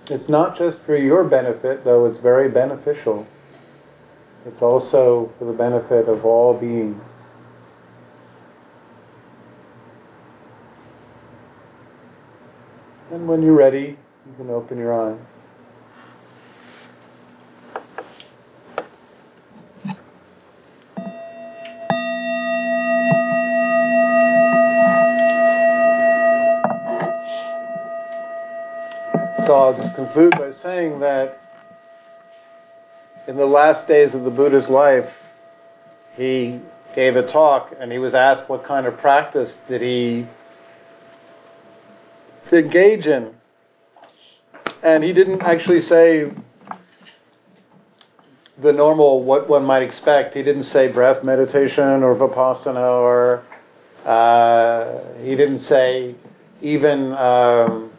It's 0.09 0.29
not 0.29 0.57
just 0.57 0.81
for 0.81 0.95
your 0.95 1.23
benefit, 1.23 1.83
though 1.83 2.05
it's 2.05 2.19
very 2.19 2.49
beneficial. 2.49 3.25
It's 4.47 4.61
also 4.61 5.29
for 5.37 5.43
the 5.43 5.51
benefit 5.51 6.07
of 6.07 6.23
all 6.25 6.53
beings. 6.53 7.03
And 13.11 13.27
when 13.27 13.41
you're 13.41 13.53
ready, 13.53 13.97
you 14.25 14.33
can 14.37 14.49
open 14.49 14.77
your 14.77 14.93
eyes. 14.93 15.19
So 29.45 29.53
I'll 29.53 29.77
just 29.77 29.93
conclude 29.95 30.31
by 30.31 30.51
saying 30.51 31.01
that 31.01 31.46
in 33.27 33.37
the 33.37 33.45
last 33.45 33.87
days 33.87 34.15
of 34.15 34.23
the 34.23 34.29
Buddha's 34.29 34.69
life, 34.69 35.09
he 36.15 36.59
gave 36.95 37.15
a 37.15 37.29
talk 37.31 37.73
and 37.79 37.91
he 37.91 37.99
was 37.99 38.13
asked 38.13 38.49
what 38.49 38.63
kind 38.63 38.87
of 38.87 38.97
practice 38.97 39.57
did 39.67 39.81
he 39.81 40.27
engage 42.51 43.05
in. 43.05 43.33
And 44.81 45.03
he 45.03 45.13
didn't 45.13 45.41
actually 45.41 45.81
say 45.81 46.31
the 48.57 48.73
normal, 48.73 49.23
what 49.23 49.49
one 49.49 49.65
might 49.65 49.83
expect. 49.83 50.33
He 50.33 50.41
didn't 50.41 50.63
say 50.63 50.87
breath 50.87 51.23
meditation 51.23 52.03
or 52.03 52.15
vipassana 52.15 53.01
or 53.01 53.43
uh, 54.05 55.21
he 55.21 55.35
didn't 55.35 55.59
say 55.59 56.15
even. 56.61 57.11
Um, 57.13 57.91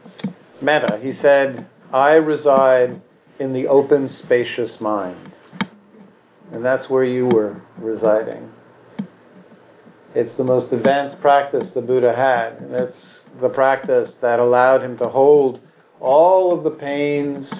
metta. 0.60 0.98
He 0.98 1.12
said, 1.12 1.66
I 1.92 2.14
reside 2.14 3.00
in 3.38 3.52
the 3.52 3.66
open, 3.68 4.08
spacious 4.08 4.80
mind. 4.80 5.32
And 6.52 6.64
that's 6.64 6.88
where 6.88 7.04
you 7.04 7.26
were 7.26 7.60
residing. 7.76 8.50
It's 10.14 10.34
the 10.36 10.44
most 10.44 10.72
advanced 10.72 11.20
practice 11.20 11.70
the 11.72 11.82
Buddha 11.82 12.14
had. 12.14 12.54
And 12.54 12.74
it's 12.74 13.22
the 13.40 13.48
practice 13.48 14.14
that 14.20 14.40
allowed 14.40 14.82
him 14.82 14.96
to 14.98 15.08
hold 15.08 15.60
all 16.00 16.56
of 16.56 16.64
the 16.64 16.70
pains 16.70 17.52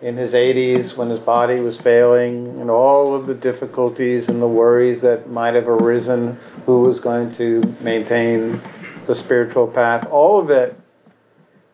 in 0.00 0.16
his 0.16 0.32
80s 0.32 0.96
when 0.96 1.10
his 1.10 1.20
body 1.20 1.60
was 1.60 1.78
failing 1.80 2.60
and 2.60 2.70
all 2.70 3.14
of 3.14 3.28
the 3.28 3.34
difficulties 3.34 4.28
and 4.28 4.42
the 4.42 4.48
worries 4.48 5.00
that 5.02 5.30
might 5.30 5.54
have 5.54 5.68
arisen 5.68 6.36
who 6.66 6.80
was 6.80 6.98
going 6.98 7.34
to 7.36 7.60
maintain 7.80 8.60
the 9.06 9.14
spiritual 9.14 9.68
path. 9.68 10.06
All 10.10 10.40
of 10.40 10.50
it 10.50 10.76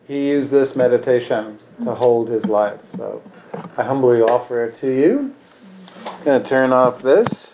he 0.07 0.27
used 0.27 0.51
this 0.51 0.75
meditation 0.75 1.59
to 1.85 1.95
hold 1.95 2.29
his 2.29 2.45
life. 2.45 2.79
So 2.97 3.21
I 3.77 3.83
humbly 3.83 4.21
offer 4.21 4.65
it 4.65 4.79
to 4.81 4.87
you. 4.87 5.33
I'm 6.05 6.23
going 6.23 6.43
to 6.43 6.49
turn 6.49 6.73
off 6.73 7.01
this. 7.01 7.48